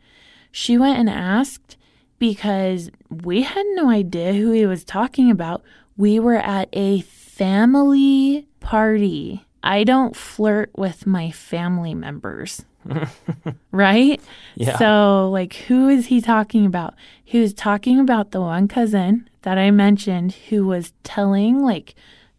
She 0.52 0.78
went 0.78 1.00
and 1.00 1.10
asked 1.10 1.78
because 2.24 2.90
we 3.10 3.42
had 3.42 3.66
no 3.72 3.90
idea 3.90 4.32
who 4.32 4.52
he 4.52 4.66
was 4.66 4.86
talking 4.86 5.30
about. 5.30 5.62
We 5.98 6.22
were 6.22 6.38
at 6.38 6.70
a 6.72 7.02
family 7.02 8.48
party. 8.62 9.46
I 9.62 9.84
don't 9.84 10.16
flirt 10.16 10.72
with 10.74 11.06
my 11.06 11.32
family 11.32 11.94
members. 11.94 12.64
right? 13.74 14.22
Yeah. 14.56 14.78
So, 14.78 15.32
like, 15.34 15.54
who 15.68 15.90
is 15.90 16.06
he 16.06 16.22
talking 16.22 16.66
about? 16.66 16.94
He 17.22 17.42
was 17.42 17.54
talking 17.54 18.00
about 18.00 18.32
the 18.32 18.40
one 18.40 18.70
cousin 18.70 19.30
that 19.42 19.58
I 19.58 19.70
mentioned 19.70 20.32
who 20.48 20.66
was 20.66 20.94
telling 21.04 21.62
like 21.62 21.94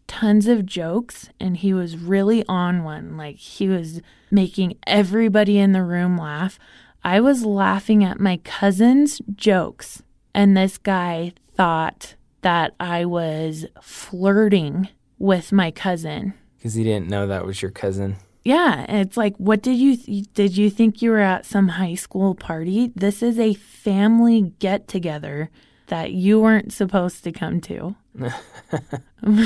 tons 0.07 0.47
of 0.47 0.65
jokes 0.65 1.29
and 1.39 1.57
he 1.57 1.75
was 1.75 1.95
really 1.95 2.43
on 2.47 2.83
one. 2.83 3.17
Like, 3.17 3.35
he 3.35 3.69
was 3.69 4.01
making 4.31 4.79
everybody 4.87 5.59
in 5.59 5.73
the 5.73 5.83
room 5.83 6.17
laugh. 6.17 6.57
I 7.05 7.19
was 7.19 7.45
laughing 7.45 8.03
at 8.03 8.19
my 8.19 8.37
cousin's 8.37 9.21
jokes, 9.35 10.01
and 10.33 10.57
this 10.57 10.79
guy 10.79 11.33
thought 11.55 12.15
that 12.41 12.73
I 12.79 13.05
was 13.05 13.67
flirting 13.79 14.89
with 15.19 15.51
my 15.51 15.69
cousin. 15.69 16.33
Because 16.57 16.73
he 16.73 16.83
didn't 16.83 17.07
know 17.07 17.27
that 17.27 17.45
was 17.45 17.61
your 17.61 17.69
cousin. 17.69 18.15
Yeah, 18.43 18.91
it's 18.91 19.17
like, 19.17 19.37
what 19.37 19.61
did 19.61 19.77
you 19.77 19.97
th- 19.97 20.33
did 20.33 20.57
you 20.57 20.71
think 20.71 21.03
you 21.03 21.11
were 21.11 21.19
at 21.19 21.45
some 21.45 21.67
high 21.67 21.93
school 21.93 22.33
party? 22.33 22.91
This 22.95 23.21
is 23.21 23.37
a 23.37 23.53
family 23.53 24.55
get 24.57 24.87
together 24.87 25.51
that 25.87 26.11
you 26.11 26.39
weren't 26.41 26.73
supposed 26.73 27.23
to 27.23 27.31
come 27.31 27.61
to. 27.61 27.95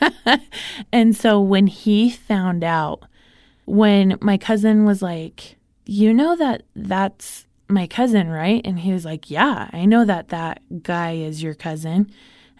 and 0.92 1.16
so 1.16 1.40
when 1.40 1.68
he 1.68 2.10
found 2.10 2.64
out, 2.64 3.04
when 3.66 4.18
my 4.20 4.36
cousin 4.36 4.84
was 4.84 5.00
like, 5.00 5.57
"You 5.88 6.14
know 6.14 6.36
that 6.36 6.62
that's 6.76 7.46
my 7.68 7.86
cousin, 7.88 8.28
right?" 8.28 8.60
and 8.64 8.78
he 8.78 8.92
was 8.92 9.04
like, 9.04 9.30
"Yeah, 9.30 9.68
I 9.72 9.84
know 9.86 10.04
that 10.04 10.28
that 10.28 10.62
guy 10.82 11.14
is 11.14 11.42
your 11.42 11.54
cousin." 11.54 12.10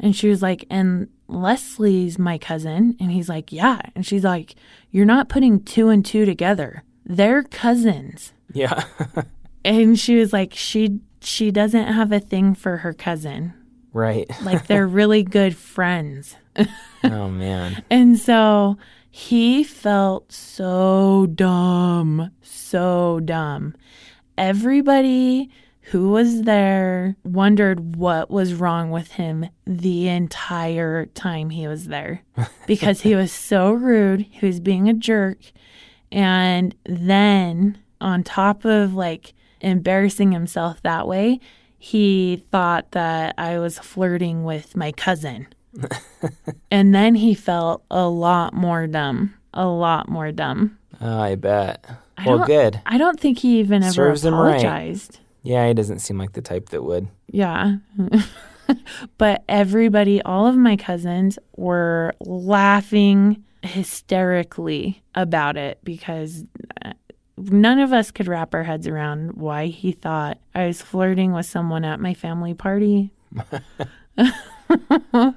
And 0.00 0.16
she 0.16 0.28
was 0.28 0.42
like, 0.42 0.64
"And 0.70 1.08
Leslie's 1.28 2.18
my 2.18 2.38
cousin. 2.38 2.96
And 3.00 3.10
he's 3.12 3.28
like, 3.28 3.52
Yeah. 3.52 3.80
And 3.94 4.06
she's 4.06 4.24
like, 4.24 4.54
You're 4.90 5.04
not 5.04 5.28
putting 5.28 5.62
two 5.62 5.88
and 5.90 6.04
two 6.04 6.24
together. 6.24 6.82
they're 7.04 7.42
cousins. 7.42 8.32
Yeah. 8.52 8.84
And 9.64 9.98
she 9.98 10.16
was 10.16 10.32
like, 10.32 10.54
she 10.54 11.00
she 11.20 11.50
doesn't 11.50 11.88
have 11.92 12.12
a 12.12 12.20
thing 12.20 12.54
for 12.54 12.78
her 12.78 12.94
cousin. 12.94 13.52
right. 13.92 14.26
Like 14.42 14.66
they're 14.66 14.86
really 15.00 15.22
good 15.22 15.54
friends. 15.56 16.36
oh 17.04 17.28
man. 17.28 17.82
And 17.90 18.18
so 18.18 18.78
he 19.10 19.64
felt 19.64 20.32
so 20.32 21.26
dumb, 21.26 22.30
so 22.42 23.20
dumb. 23.20 23.74
Everybody 24.36 25.50
who 25.90 26.10
was 26.10 26.42
there 26.42 27.16
wondered 27.24 27.96
what 27.96 28.30
was 28.30 28.52
wrong 28.52 28.90
with 28.90 29.12
him 29.12 29.48
the 29.66 30.08
entire 30.08 31.06
time 31.06 31.50
he 31.50 31.66
was 31.66 31.86
there 31.86 32.22
because 32.66 33.00
he 33.00 33.14
was 33.14 33.32
so 33.32 33.72
rude. 33.72 34.20
He 34.30 34.46
was 34.46 34.60
being 34.60 34.88
a 34.88 34.94
jerk. 34.94 35.38
And 36.12 36.74
then, 36.84 37.78
on 38.00 38.22
top 38.22 38.64
of 38.64 38.94
like 38.94 39.32
embarrassing 39.60 40.32
himself 40.32 40.82
that 40.82 41.08
way, 41.08 41.40
he 41.78 42.44
thought 42.50 42.90
that 42.92 43.34
I 43.38 43.58
was 43.58 43.78
flirting 43.78 44.44
with 44.44 44.76
my 44.76 44.92
cousin. 44.92 45.46
and 46.70 46.94
then 46.94 47.14
he 47.14 47.34
felt 47.34 47.84
a 47.90 48.06
lot 48.08 48.54
more 48.54 48.86
dumb. 48.86 49.34
A 49.54 49.66
lot 49.66 50.08
more 50.08 50.32
dumb. 50.32 50.78
Oh, 51.00 51.18
I 51.18 51.34
bet. 51.34 51.84
I 52.16 52.26
well, 52.26 52.46
good. 52.46 52.80
I 52.86 52.98
don't 52.98 53.18
think 53.18 53.38
he 53.38 53.60
even 53.60 53.82
ever 53.82 53.92
Serves 53.92 54.24
him 54.24 54.34
right. 54.34 54.58
apologized. 54.58 55.20
Yeah, 55.42 55.66
he 55.68 55.74
doesn't 55.74 56.00
seem 56.00 56.18
like 56.18 56.32
the 56.32 56.42
type 56.42 56.70
that 56.70 56.82
would. 56.82 57.08
Yeah. 57.30 57.76
but 59.18 59.44
everybody, 59.48 60.20
all 60.22 60.46
of 60.46 60.56
my 60.56 60.76
cousins 60.76 61.38
were 61.56 62.14
laughing 62.20 63.44
hysterically 63.62 65.02
about 65.14 65.56
it 65.56 65.78
because 65.84 66.44
uh, 66.84 66.92
none 67.36 67.78
of 67.78 67.92
us 67.92 68.10
could 68.10 68.28
wrap 68.28 68.54
our 68.54 68.64
heads 68.64 68.86
around 68.86 69.34
why 69.34 69.66
he 69.66 69.92
thought 69.92 70.38
I 70.54 70.66
was 70.66 70.82
flirting 70.82 71.32
with 71.32 71.46
someone 71.46 71.84
at 71.84 72.00
my 72.00 72.14
family 72.14 72.54
party. 72.54 73.12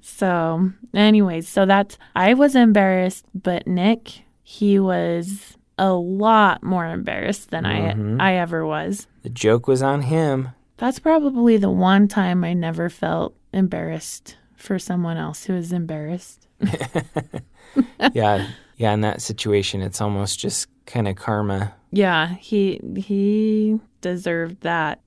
so, 0.00 0.70
anyways, 0.94 1.48
so 1.48 1.66
that's 1.66 1.98
I 2.14 2.34
was 2.34 2.54
embarrassed, 2.54 3.24
but 3.34 3.66
Nick, 3.66 4.22
he 4.42 4.78
was 4.78 5.56
a 5.78 5.92
lot 5.92 6.62
more 6.62 6.86
embarrassed 6.86 7.50
than 7.50 7.64
Mhm. 7.64 8.20
I 8.20 8.32
I 8.32 8.34
ever 8.36 8.66
was. 8.66 9.06
The 9.22 9.28
joke 9.30 9.68
was 9.68 9.82
on 9.82 10.02
him. 10.02 10.48
That's 10.76 10.98
probably 10.98 11.56
the 11.56 11.70
one 11.70 12.08
time 12.08 12.44
I 12.44 12.52
never 12.52 12.88
felt 12.88 13.34
embarrassed 13.52 14.36
for 14.56 14.78
someone 14.78 15.16
else 15.16 15.44
who 15.44 15.54
was 15.54 15.72
embarrassed. 15.72 16.46
yeah. 18.12 18.48
Yeah, 18.76 18.92
in 18.92 19.00
that 19.00 19.20
situation, 19.20 19.82
it's 19.82 20.00
almost 20.00 20.38
just 20.38 20.68
kind 20.86 21.08
of 21.08 21.16
karma. 21.16 21.74
Yeah, 21.90 22.28
he 22.34 22.80
he 22.96 23.80
deserved 24.00 24.60
that. 24.60 25.00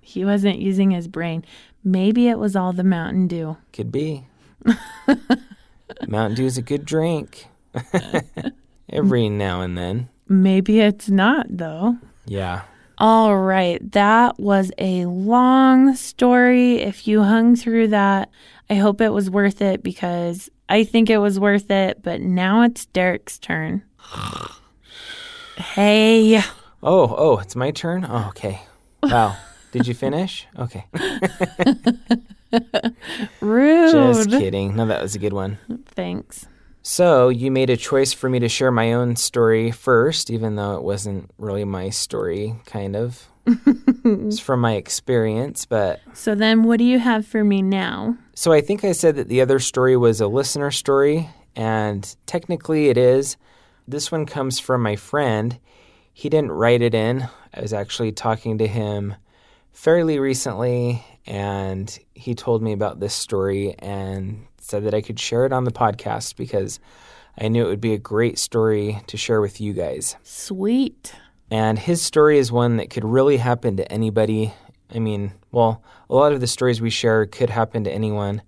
he 0.00 0.24
wasn't 0.24 0.58
using 0.58 0.90
his 0.90 1.06
brain. 1.06 1.44
Maybe 1.82 2.28
it 2.28 2.38
was 2.38 2.54
all 2.56 2.72
the 2.72 2.84
Mountain 2.84 3.28
Dew. 3.28 3.56
Could 3.72 3.90
be. 3.90 4.26
Mountain 6.06 6.36
Dew's 6.36 6.58
a 6.58 6.62
good 6.62 6.84
drink. 6.84 7.46
Every 8.88 9.28
now 9.28 9.62
and 9.62 9.78
then. 9.78 10.08
Maybe 10.28 10.80
it's 10.80 11.08
not 11.08 11.46
though. 11.48 11.96
Yeah. 12.26 12.62
All 12.98 13.38
right, 13.38 13.80
that 13.92 14.38
was 14.38 14.70
a 14.76 15.06
long 15.06 15.94
story. 15.96 16.76
If 16.80 17.08
you 17.08 17.22
hung 17.22 17.56
through 17.56 17.88
that, 17.88 18.28
I 18.68 18.74
hope 18.74 19.00
it 19.00 19.08
was 19.08 19.30
worth 19.30 19.62
it 19.62 19.82
because 19.82 20.50
I 20.68 20.84
think 20.84 21.08
it 21.08 21.18
was 21.18 21.40
worth 21.40 21.70
it, 21.70 22.02
but 22.02 22.20
now 22.20 22.62
it's 22.62 22.86
Derek's 22.86 23.38
turn. 23.38 23.82
Hey. 25.56 26.38
Oh, 26.82 27.14
oh, 27.18 27.38
it's 27.38 27.54
my 27.54 27.70
turn? 27.70 28.06
Oh, 28.08 28.28
okay. 28.30 28.62
Wow. 29.02 29.36
Did 29.72 29.86
you 29.86 29.94
finish? 29.94 30.46
Okay. 30.58 30.84
Rude. 33.40 33.92
Just 33.92 34.30
kidding. 34.30 34.76
No, 34.76 34.86
that 34.86 35.02
was 35.02 35.14
a 35.14 35.18
good 35.18 35.32
one. 35.32 35.58
Thanks. 35.86 36.46
So, 36.82 37.28
you 37.28 37.50
made 37.50 37.68
a 37.70 37.76
choice 37.76 38.12
for 38.12 38.30
me 38.30 38.38
to 38.38 38.48
share 38.48 38.72
my 38.72 38.92
own 38.94 39.14
story 39.16 39.70
first, 39.70 40.30
even 40.30 40.56
though 40.56 40.76
it 40.76 40.82
wasn't 40.82 41.30
really 41.38 41.64
my 41.64 41.90
story, 41.90 42.56
kind 42.64 42.96
of. 42.96 43.28
it's 43.46 44.38
from 44.40 44.60
my 44.60 44.74
experience, 44.74 45.66
but 45.66 46.00
So 46.14 46.34
then 46.34 46.62
what 46.62 46.78
do 46.78 46.84
you 46.84 46.98
have 46.98 47.26
for 47.26 47.44
me 47.44 47.62
now? 47.62 48.16
so 48.34 48.52
I 48.52 48.60
think 48.60 48.84
I 48.84 48.92
said 48.92 49.16
that 49.16 49.28
the 49.28 49.40
other 49.42 49.58
story 49.58 49.96
was 49.96 50.20
a 50.20 50.26
listener 50.26 50.70
story, 50.70 51.28
and 51.54 52.14
technically 52.26 52.88
it 52.88 52.96
is. 52.96 53.36
This 53.86 54.10
one 54.10 54.24
comes 54.24 54.58
from 54.58 54.82
my 54.82 54.96
friend. 54.96 55.58
He 56.12 56.28
didn't 56.28 56.52
write 56.52 56.80
it 56.82 56.94
in. 56.94 57.28
I 57.52 57.60
was 57.60 57.72
actually 57.72 58.12
talking 58.12 58.56
to 58.58 58.66
him 58.66 59.16
fairly 59.72 60.18
recently, 60.18 61.04
and 61.26 61.98
he 62.14 62.34
told 62.34 62.62
me 62.62 62.72
about 62.72 63.00
this 63.00 63.14
story 63.14 63.74
and 63.78 64.46
said 64.58 64.84
that 64.84 64.94
I 64.94 65.00
could 65.00 65.18
share 65.18 65.46
it 65.46 65.52
on 65.52 65.64
the 65.64 65.72
podcast 65.72 66.36
because 66.36 66.80
I 67.38 67.48
knew 67.48 67.64
it 67.64 67.68
would 67.68 67.80
be 67.80 67.94
a 67.94 67.98
great 67.98 68.38
story 68.38 69.00
to 69.06 69.16
share 69.16 69.40
with 69.40 69.60
you 69.60 69.72
guys. 69.72 70.16
Sweet. 70.22 71.14
And 71.50 71.78
his 71.78 72.02
story 72.02 72.38
is 72.38 72.52
one 72.52 72.76
that 72.76 72.90
could 72.90 73.04
really 73.04 73.38
happen 73.38 73.76
to 73.78 73.92
anybody. 73.92 74.52
I 74.94 74.98
mean, 74.98 75.32
well, 75.50 75.82
a 76.08 76.14
lot 76.14 76.32
of 76.32 76.40
the 76.40 76.46
stories 76.46 76.80
we 76.80 76.90
share 76.90 77.26
could 77.26 77.50
happen 77.50 77.84
to 77.84 77.90
anyone, 77.90 78.42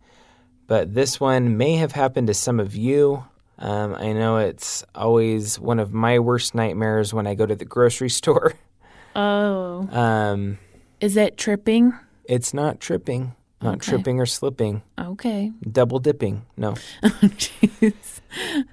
but 0.66 0.94
this 0.94 1.18
one 1.18 1.56
may 1.56 1.76
have 1.76 1.92
happened 1.92 2.28
to 2.28 2.34
some 2.34 2.60
of 2.60 2.76
you. 2.76 3.24
Um, 3.58 3.94
I 3.94 4.12
know 4.12 4.38
it's 4.38 4.84
always 4.94 5.58
one 5.58 5.78
of 5.78 5.92
my 5.92 6.18
worst 6.18 6.54
nightmares 6.54 7.12
when 7.12 7.26
I 7.26 7.34
go 7.34 7.46
to 7.46 7.56
the 7.56 7.64
grocery 7.64 8.10
store. 8.20 8.54
Oh. 9.14 9.88
Um, 9.90 10.58
Is 11.02 11.16
it 11.16 11.36
tripping? 11.36 11.92
it's 12.24 12.54
not 12.54 12.78
tripping, 12.80 13.34
not 13.60 13.74
Okay. 13.74 13.90
tripping 13.90 14.20
or 14.20 14.26
slipping, 14.26 14.82
Okay. 14.98 15.50
double 15.70 15.98
dipping. 15.98 16.46
No, 16.56 16.74
oh, 17.02 17.08
Jeez. 17.22 18.20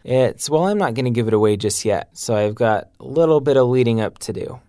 it's, 0.03 0.49
well, 0.49 0.67
I'm 0.67 0.77
not 0.77 0.93
going 0.93 1.05
to 1.05 1.11
give 1.11 1.27
it 1.27 1.33
away 1.33 1.57
just 1.57 1.83
yet. 1.83 2.09
So 2.13 2.35
I've 2.35 2.55
got 2.55 2.89
a 2.99 3.05
little 3.05 3.41
bit 3.41 3.57
of 3.57 3.67
leading 3.67 3.99
up 3.99 4.19
to 4.19 4.33
do. 4.33 4.59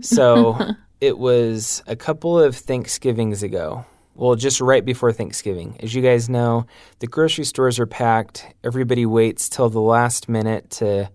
So 0.00 0.56
it 1.00 1.18
was 1.18 1.82
a 1.86 1.96
couple 1.96 2.38
of 2.38 2.56
Thanksgivings 2.56 3.42
ago. 3.42 3.84
Well, 4.14 4.36
just 4.36 4.60
right 4.60 4.84
before 4.84 5.12
Thanksgiving. 5.12 5.76
As 5.80 5.94
you 5.94 6.02
guys 6.02 6.28
know, 6.28 6.66
the 7.00 7.06
grocery 7.06 7.44
stores 7.44 7.78
are 7.80 7.86
packed. 7.86 8.46
Everybody 8.62 9.06
waits 9.06 9.48
till 9.48 9.70
the 9.70 9.80
last 9.80 10.28
minute 10.28 10.70
to 10.70 11.10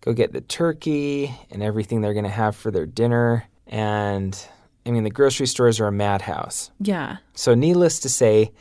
go 0.00 0.12
get 0.12 0.32
the 0.32 0.40
turkey 0.40 1.34
and 1.50 1.62
everything 1.62 2.00
they're 2.00 2.14
going 2.14 2.24
to 2.24 2.30
have 2.30 2.54
for 2.56 2.70
their 2.70 2.86
dinner. 2.86 3.44
And 3.66 4.38
I 4.86 4.90
mean, 4.90 5.04
the 5.04 5.10
grocery 5.10 5.46
stores 5.46 5.80
are 5.80 5.86
a 5.86 5.92
madhouse. 5.92 6.70
Yeah. 6.80 7.16
So, 7.34 7.54
needless 7.54 8.00
to 8.00 8.08
say, 8.08 8.52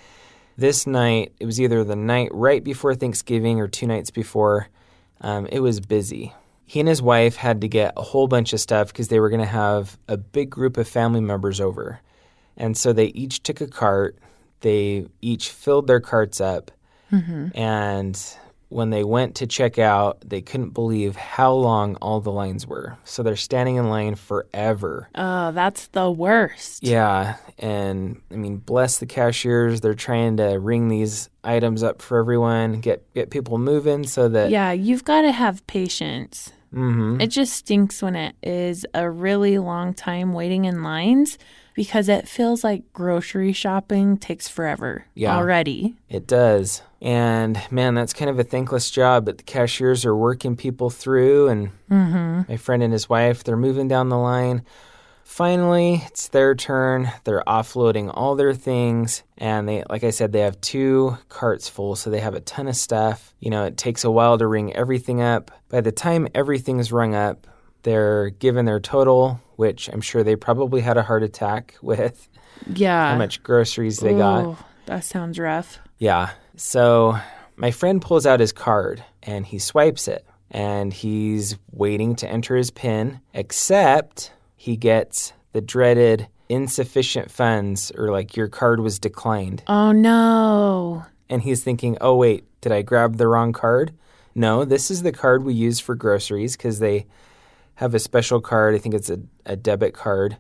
this 0.57 0.87
night, 0.87 1.33
it 1.39 1.45
was 1.45 1.59
either 1.59 1.83
the 1.83 1.95
night 1.95 2.29
right 2.33 2.63
before 2.63 2.95
Thanksgiving 2.95 3.59
or 3.59 3.67
two 3.67 3.87
nights 3.87 4.09
before, 4.09 4.69
um, 5.21 5.45
it 5.47 5.59
was 5.59 5.79
busy. 5.79 6.33
He 6.65 6.79
and 6.79 6.89
his 6.89 7.01
wife 7.01 7.35
had 7.35 7.61
to 7.61 7.67
get 7.67 7.93
a 7.95 8.01
whole 8.01 8.27
bunch 8.27 8.53
of 8.53 8.59
stuff 8.59 8.87
because 8.87 9.09
they 9.09 9.19
were 9.19 9.29
going 9.29 9.41
to 9.41 9.45
have 9.45 9.97
a 10.07 10.17
big 10.17 10.49
group 10.49 10.77
of 10.77 10.87
family 10.87 11.21
members 11.21 11.61
over. 11.61 11.99
And 12.57 12.75
so 12.77 12.93
they 12.93 13.07
each 13.07 13.43
took 13.43 13.61
a 13.61 13.67
cart, 13.67 14.17
they 14.61 15.07
each 15.21 15.49
filled 15.49 15.87
their 15.87 15.99
carts 15.99 16.41
up, 16.41 16.71
and 17.53 18.19
when 18.69 18.89
they 18.89 19.03
went 19.03 19.35
to 19.35 19.47
check 19.47 19.77
out, 19.79 20.19
they 20.27 20.41
couldn't 20.41 20.71
believe 20.71 21.15
how 21.15 21.53
long 21.53 21.95
all 21.97 22.19
the 22.19 22.31
lines 22.31 22.65
were. 22.67 22.97
So 23.05 23.21
they're 23.23 23.35
standing 23.35 23.75
in 23.75 23.89
line 23.89 24.15
forever. 24.15 25.09
Oh, 25.15 25.51
that's 25.51 25.87
the 25.87 26.09
worst. 26.11 26.83
Yeah, 26.83 27.35
and 27.59 28.21
I 28.31 28.35
mean, 28.35 28.57
bless 28.57 28.97
the 28.97 29.05
cashiers. 29.05 29.81
They're 29.81 29.93
trying 29.93 30.37
to 30.37 30.59
ring 30.59 30.87
these 30.87 31.29
items 31.43 31.83
up 31.83 32.01
for 32.01 32.17
everyone, 32.17 32.81
get 32.81 33.05
get 33.13 33.29
people 33.29 33.57
moving 33.57 34.05
so 34.07 34.27
that 34.29 34.49
Yeah, 34.49 34.71
you've 34.71 35.03
got 35.05 35.21
to 35.21 35.31
have 35.31 35.65
patience. 35.67 36.51
hmm 36.73 37.21
It 37.21 37.27
just 37.27 37.53
stinks 37.53 38.01
when 38.01 38.15
it 38.15 38.35
is 38.43 38.85
a 38.93 39.09
really 39.09 39.57
long 39.59 39.93
time 39.93 40.33
waiting 40.33 40.65
in 40.65 40.81
lines 40.83 41.37
because 41.75 42.09
it 42.09 42.27
feels 42.27 42.63
like 42.63 42.91
grocery 42.93 43.51
shopping 43.53 44.17
takes 44.17 44.47
forever 44.47 45.05
Yeah. 45.13 45.35
already. 45.37 45.95
it 46.09 46.25
does. 46.25 46.81
And 47.01 47.61
man, 47.69 47.93
that's 47.93 48.13
kind 48.13 48.31
of 48.31 48.39
a 48.39 48.43
thankless 48.43 48.89
job. 48.89 49.25
But 49.25 49.37
the 49.37 49.43
cashiers 49.43 50.05
are 50.05 50.15
working 50.15 50.55
people 50.55 50.89
through, 50.89 51.49
and 51.49 51.69
Mm-hmm. 51.91 52.51
my 52.51 52.57
friend 52.57 52.81
and 52.81 52.91
his 52.93 53.07
wife, 53.07 53.43
they're 53.43 53.55
moving 53.57 53.87
down 53.87 54.09
the 54.09 54.17
line. 54.17 54.63
Finally, 55.23 56.03
it's 56.07 56.27
their 56.29 56.53
turn. 56.55 57.11
They're 57.23 57.43
offloading 57.47 58.11
all 58.13 58.35
their 58.35 58.53
things. 58.53 59.23
And 59.37 59.67
they, 59.67 59.83
like 59.89 60.03
I 60.03 60.11
said, 60.11 60.31
they 60.31 60.41
have 60.41 60.61
two 60.61 61.17
carts 61.29 61.67
full. 61.67 61.95
So 61.95 62.09
they 62.09 62.19
have 62.19 62.35
a 62.35 62.39
ton 62.41 62.67
of 62.67 62.75
stuff. 62.75 63.33
You 63.39 63.49
know, 63.49 63.65
it 63.65 63.75
takes 63.75 64.03
a 64.03 64.11
while 64.11 64.37
to 64.37 64.45
ring 64.47 64.73
everything 64.75 65.21
up. 65.21 65.49
By 65.69 65.81
the 65.81 65.91
time 65.91 66.27
everything's 66.35 66.91
rung 66.91 67.15
up, 67.15 67.47
they're 67.85 68.29
given 68.31 68.65
their 68.65 68.79
total, 68.81 69.39
which 69.55 69.87
I'm 69.93 70.01
sure 70.01 70.21
they 70.23 70.35
probably 70.35 70.81
had 70.81 70.97
a 70.97 71.03
heart 71.03 71.23
attack 71.23 71.75
with 71.81 72.27
Yeah. 72.67 73.11
how 73.13 73.17
much 73.17 73.41
groceries 73.41 73.99
they 73.99 74.13
got. 74.13 74.43
Ooh, 74.45 74.57
That 74.87 75.03
sounds 75.05 75.39
rough. 75.39 75.79
Yeah. 75.97 76.31
So 76.57 77.17
my 77.55 77.71
friend 77.71 78.01
pulls 78.01 78.25
out 78.25 78.39
his 78.41 78.51
card 78.51 79.03
and 79.23 79.45
he 79.45 79.57
swipes 79.59 80.07
it. 80.09 80.25
and 80.51 80.93
he's 80.93 81.57
waiting 81.71 82.15
to 82.15 82.29
enter 82.29 82.55
his 82.55 82.69
PIN, 82.71 83.19
except 83.33 84.31
he 84.55 84.77
gets 84.77 85.33
the 85.53 85.59
dreaded 85.61 86.27
insufficient 86.49 87.31
funds 87.31 87.91
or 87.97 88.11
like 88.11 88.37
your 88.37 88.47
card 88.47 88.79
was 88.79 88.99
declined. 88.99 89.63
Oh 89.67 89.91
no. 89.91 91.03
And 91.29 91.41
he's 91.41 91.63
thinking, 91.63 91.97
oh, 91.99 92.15
wait, 92.15 92.43
did 92.61 92.71
I 92.71 92.83
grab 92.83 93.17
the 93.17 93.27
wrong 93.27 93.51
card? 93.53 93.91
No, 94.35 94.63
this 94.65 94.91
is 94.91 95.01
the 95.01 95.11
card 95.11 95.43
we 95.43 95.53
use 95.53 95.79
for 95.79 95.95
groceries 95.95 96.55
because 96.55 96.77
they 96.79 97.07
have 97.75 97.93
a 97.93 97.99
special 97.99 98.41
card. 98.41 98.75
I 98.75 98.77
think 98.77 98.95
it's 98.95 99.09
a, 99.09 99.19
a 99.45 99.55
debit 99.55 99.93
card 99.93 100.37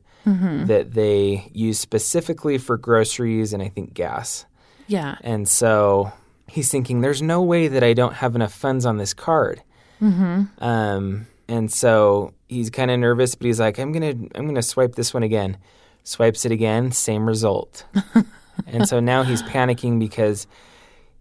that 0.65 0.93
they 0.93 1.49
use 1.53 1.79
specifically 1.79 2.57
for 2.57 2.77
groceries 2.77 3.53
and 3.53 3.61
I 3.61 3.69
think 3.69 3.93
gas. 3.93 4.45
Yeah. 4.87 5.17
And 5.21 5.47
so 5.47 6.11
he's 6.47 6.71
thinking, 6.71 7.01
there's 7.01 7.21
no 7.21 7.41
way 7.41 7.67
that 7.67 7.83
I 7.83 7.93
don't 7.93 8.13
have 8.13 8.35
enough 8.35 8.53
funds 8.53 8.85
on 8.85 8.97
this 8.97 9.13
card. 9.13 9.61
Mm-hmm. 10.01 10.63
Um, 10.63 11.27
and 11.47 11.71
so 11.71 12.33
he's 12.49 12.69
kind 12.69 12.89
of 12.91 12.99
nervous, 12.99 13.35
but 13.35 13.45
he's 13.45 13.59
like, 13.59 13.77
I'm 13.77 13.91
gonna, 13.91 14.15
I'm 14.35 14.47
gonna 14.47 14.61
swipe 14.61 14.95
this 14.95 15.13
one 15.13 15.23
again. 15.23 15.57
Swipes 16.03 16.45
it 16.45 16.51
again, 16.51 16.91
same 16.91 17.27
result. 17.27 17.85
and 18.67 18.87
so 18.87 18.99
now 18.99 19.23
he's 19.23 19.41
panicking 19.43 19.99
because 19.99 20.47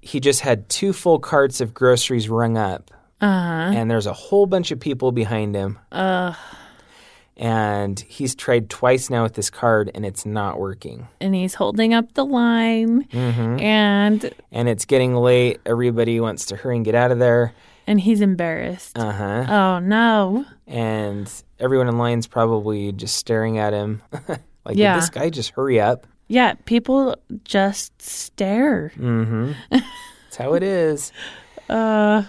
he 0.00 0.20
just 0.20 0.40
had 0.40 0.68
two 0.68 0.92
full 0.92 1.18
carts 1.18 1.60
of 1.60 1.72
groceries 1.72 2.28
rung 2.28 2.58
up, 2.58 2.90
Uh 3.20 3.26
huh. 3.26 3.72
and 3.78 3.90
there's 3.90 4.06
a 4.06 4.12
whole 4.12 4.46
bunch 4.46 4.70
of 4.70 4.80
people 4.80 5.12
behind 5.12 5.54
him. 5.54 5.78
Uh, 5.92 6.34
And 7.36 7.98
he's 7.98 8.34
tried 8.36 8.70
twice 8.70 9.10
now 9.10 9.24
with 9.24 9.34
this 9.34 9.50
card, 9.50 9.90
and 9.94 10.06
it's 10.06 10.24
not 10.24 10.60
working. 10.60 11.08
and 11.20 11.34
he's 11.34 11.54
holding 11.54 11.92
up 11.92 12.12
the 12.14 12.24
line, 12.24 13.04
Mm-hmm. 13.08 13.60
and 13.60 14.30
And 14.52 14.68
it's 14.68 14.84
getting 14.84 15.14
late. 15.16 15.60
Everybody 15.66 16.20
wants 16.20 16.46
to 16.46 16.56
hurry 16.56 16.76
and 16.76 16.84
get 16.84 16.94
out 16.94 17.10
of 17.10 17.18
there. 17.18 17.52
and 17.88 18.00
he's 18.00 18.20
embarrassed. 18.20 18.96
Uh 18.98 19.12
huh. 19.12 19.44
oh 19.48 19.78
no. 19.80 20.44
and 20.66 21.30
everyone 21.58 21.88
in 21.88 21.98
line's 21.98 22.26
probably 22.26 22.92
just 22.92 23.16
staring 23.16 23.58
at 23.58 23.72
him 23.72 24.00
like 24.64 24.76
Yeah. 24.76 24.96
this 24.96 25.10
guy 25.10 25.28
just 25.30 25.50
hurry 25.50 25.80
up 25.80 26.06
Yeah, 26.28 26.54
people 26.66 27.16
just 27.44 28.00
stare. 28.00 28.92
mm-hmm 28.96 29.52
that's 29.70 30.36
how 30.38 30.54
it 30.54 30.62
is 30.62 31.10
Uh, 31.68 32.22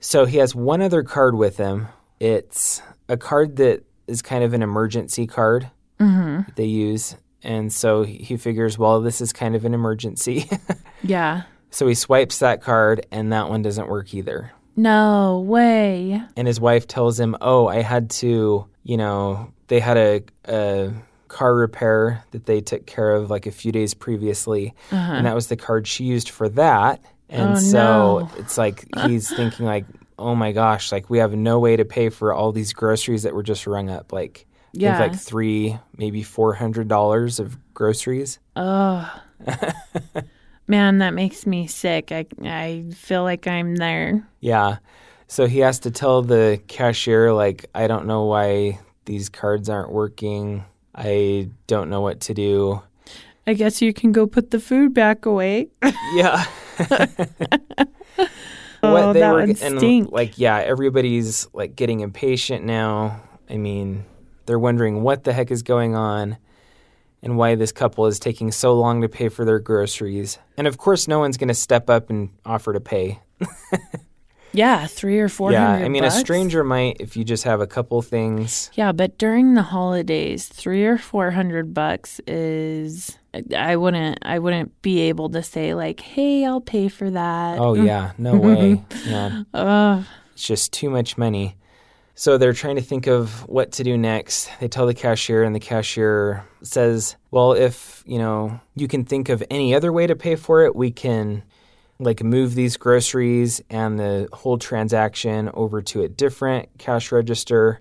so 0.00 0.24
he 0.24 0.38
has 0.38 0.54
one 0.54 0.80
other 0.82 1.02
card 1.02 1.34
with 1.34 1.56
him. 1.56 1.88
It's 2.20 2.82
a 3.08 3.16
card 3.16 3.56
that 3.56 3.84
is 4.06 4.22
kind 4.22 4.44
of 4.44 4.52
an 4.52 4.62
emergency 4.62 5.26
card 5.26 5.70
mm-hmm. 6.00 6.42
that 6.46 6.56
they 6.56 6.66
use. 6.66 7.16
And 7.42 7.72
so 7.72 8.02
he 8.02 8.36
figures 8.36 8.78
well 8.78 9.00
this 9.00 9.20
is 9.20 9.32
kind 9.32 9.54
of 9.54 9.64
an 9.64 9.74
emergency. 9.74 10.48
Yeah. 11.02 11.42
so 11.70 11.86
he 11.86 11.94
swipes 11.94 12.40
that 12.40 12.62
card 12.62 13.06
and 13.12 13.32
that 13.32 13.48
one 13.48 13.62
doesn't 13.62 13.88
work 13.88 14.12
either. 14.12 14.50
No 14.76 15.40
way. 15.46 16.20
and 16.36 16.46
his 16.46 16.60
wife 16.60 16.86
tells 16.86 17.18
him, 17.18 17.36
"Oh, 17.40 17.66
I 17.66 17.80
had 17.82 18.10
to, 18.10 18.66
you 18.82 18.96
know, 18.96 19.52
they 19.68 19.80
had 19.80 19.96
a, 19.96 20.22
a 20.44 20.92
car 21.28 21.54
repair 21.54 22.24
that 22.32 22.44
they 22.44 22.60
took 22.60 22.86
care 22.86 23.14
of 23.14 23.30
like 23.30 23.46
a 23.46 23.50
few 23.50 23.72
days 23.72 23.94
previously, 23.94 24.74
uh-huh. 24.90 25.12
and 25.12 25.26
that 25.26 25.34
was 25.34 25.46
the 25.46 25.56
card 25.56 25.86
she 25.86 26.04
used 26.04 26.28
for 26.28 26.48
that." 26.50 27.00
And 27.28 27.52
Oh, 27.52 27.56
so 27.56 27.78
no. 28.20 28.30
it's 28.38 28.56
like 28.56 28.86
he's 29.06 29.28
thinking 29.34 29.66
like, 29.66 29.84
"Oh 30.18 30.34
my 30.34 30.52
gosh, 30.52 30.92
like 30.92 31.10
we 31.10 31.18
have 31.18 31.34
no 31.34 31.58
way 31.58 31.76
to 31.76 31.84
pay 31.84 32.08
for 32.08 32.32
all 32.32 32.52
these 32.52 32.72
groceries 32.72 33.22
that 33.24 33.34
were 33.34 33.42
just 33.42 33.66
rung 33.66 33.90
up. 33.90 34.12
Like, 34.12 34.46
Yeah. 34.72 34.98
like 35.00 35.14
three, 35.16 35.76
maybe 35.98 36.22
four 36.22 36.54
hundred 36.54 36.88
dollars 36.88 37.40
of 37.40 37.56
groceries." 37.74 38.38
Oh. 38.54 39.10
Man, 40.68 40.98
that 40.98 41.14
makes 41.14 41.46
me 41.46 41.66
sick. 41.66 42.10
I 42.10 42.26
I 42.42 42.84
feel 42.94 43.22
like 43.22 43.46
I'm 43.46 43.76
there. 43.76 44.26
Yeah. 44.40 44.78
So 45.28 45.46
he 45.46 45.58
has 45.60 45.80
to 45.80 45.90
tell 45.90 46.22
the 46.22 46.60
cashier, 46.68 47.32
like, 47.32 47.66
I 47.74 47.86
don't 47.88 48.06
know 48.06 48.24
why 48.24 48.78
these 49.04 49.28
cards 49.28 49.68
aren't 49.68 49.90
working. 49.92 50.64
I 50.94 51.50
don't 51.66 51.90
know 51.90 52.00
what 52.00 52.20
to 52.22 52.34
do. 52.34 52.82
I 53.46 53.54
guess 53.54 53.80
you 53.82 53.92
can 53.92 54.10
go 54.12 54.26
put 54.26 54.50
the 54.50 54.58
food 54.60 54.94
back 54.94 55.26
away. 55.26 55.68
Yeah. 56.14 56.44
Oh, 58.82 59.12
that 59.14 59.32
would 59.32 59.60
and 59.62 59.78
stink. 59.78 60.12
like, 60.12 60.38
yeah, 60.38 60.58
everybody's 60.58 61.48
like 61.52 61.74
getting 61.74 62.00
impatient 62.00 62.64
now. 62.64 63.20
I 63.50 63.56
mean, 63.56 64.04
they're 64.44 64.58
wondering 64.58 65.02
what 65.02 65.24
the 65.24 65.32
heck 65.32 65.50
is 65.50 65.62
going 65.62 65.96
on 65.96 66.36
and 67.22 67.36
why 67.36 67.56
this 67.56 67.72
couple 67.72 68.06
is 68.06 68.20
taking 68.20 68.52
so 68.52 68.74
long 68.74 69.02
to 69.02 69.08
pay 69.08 69.28
for 69.28 69.44
their 69.44 69.58
groceries. 69.58 70.38
And 70.56 70.66
of 70.68 70.78
course, 70.78 71.08
no 71.08 71.18
one's 71.18 71.36
going 71.36 71.48
to 71.48 71.54
step 71.54 71.90
up 71.90 72.10
and 72.10 72.30
offer 72.44 72.72
to 72.72 72.80
pay. 72.80 73.20
Yeah, 74.52 74.86
three 74.86 75.20
or 75.20 75.28
four 75.28 75.52
yeah. 75.52 75.72
I 75.72 75.88
mean, 75.88 76.02
bucks. 76.02 76.16
a 76.16 76.20
stranger 76.20 76.64
might 76.64 76.96
if 76.98 77.14
you 77.14 77.24
just 77.24 77.44
have 77.44 77.60
a 77.60 77.66
couple 77.66 78.00
things. 78.00 78.70
Yeah, 78.72 78.92
but 78.92 79.18
during 79.18 79.52
the 79.52 79.62
holidays, 79.62 80.48
three 80.48 80.86
or 80.86 80.96
four 80.96 81.30
hundred 81.30 81.74
bucks 81.74 82.22
is. 82.26 83.18
I 83.56 83.76
wouldn't. 83.76 84.18
I 84.22 84.38
wouldn't 84.38 84.80
be 84.82 85.00
able 85.02 85.30
to 85.30 85.42
say 85.42 85.74
like, 85.74 86.00
"Hey, 86.00 86.44
I'll 86.44 86.60
pay 86.60 86.88
for 86.88 87.10
that." 87.10 87.58
Oh 87.58 87.74
yeah, 87.74 88.12
no 88.18 88.36
way. 88.48 88.84
Yeah, 89.04 89.42
Ugh. 89.54 90.04
it's 90.32 90.46
just 90.46 90.72
too 90.72 90.90
much 90.90 91.16
money. 91.18 91.56
So 92.18 92.38
they're 92.38 92.54
trying 92.54 92.76
to 92.76 92.82
think 92.82 93.06
of 93.06 93.46
what 93.46 93.72
to 93.72 93.84
do 93.84 93.98
next. 93.98 94.48
They 94.58 94.68
tell 94.68 94.86
the 94.86 94.94
cashier, 94.94 95.42
and 95.42 95.54
the 95.54 95.60
cashier 95.60 96.44
says, 96.62 97.16
"Well, 97.30 97.52
if 97.52 98.02
you 98.06 98.18
know 98.18 98.58
you 98.74 98.88
can 98.88 99.04
think 99.04 99.28
of 99.28 99.42
any 99.50 99.74
other 99.74 99.92
way 99.92 100.06
to 100.06 100.16
pay 100.16 100.36
for 100.36 100.64
it, 100.64 100.74
we 100.74 100.90
can 100.90 101.42
like 101.98 102.22
move 102.22 102.54
these 102.54 102.76
groceries 102.76 103.62
and 103.70 103.98
the 103.98 104.28
whole 104.32 104.58
transaction 104.58 105.50
over 105.54 105.80
to 105.80 106.02
a 106.02 106.08
different 106.08 106.68
cash 106.78 107.10
register 107.10 107.80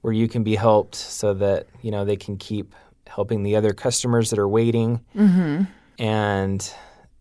where 0.00 0.12
you 0.12 0.28
can 0.28 0.42
be 0.42 0.54
helped, 0.54 0.94
so 0.94 1.32
that 1.34 1.66
you 1.82 1.90
know 1.90 2.04
they 2.04 2.16
can 2.16 2.36
keep 2.36 2.74
helping 3.14 3.42
the 3.42 3.56
other 3.56 3.72
customers 3.72 4.30
that 4.30 4.38
are 4.38 4.48
waiting." 4.48 5.00
And 5.98 6.70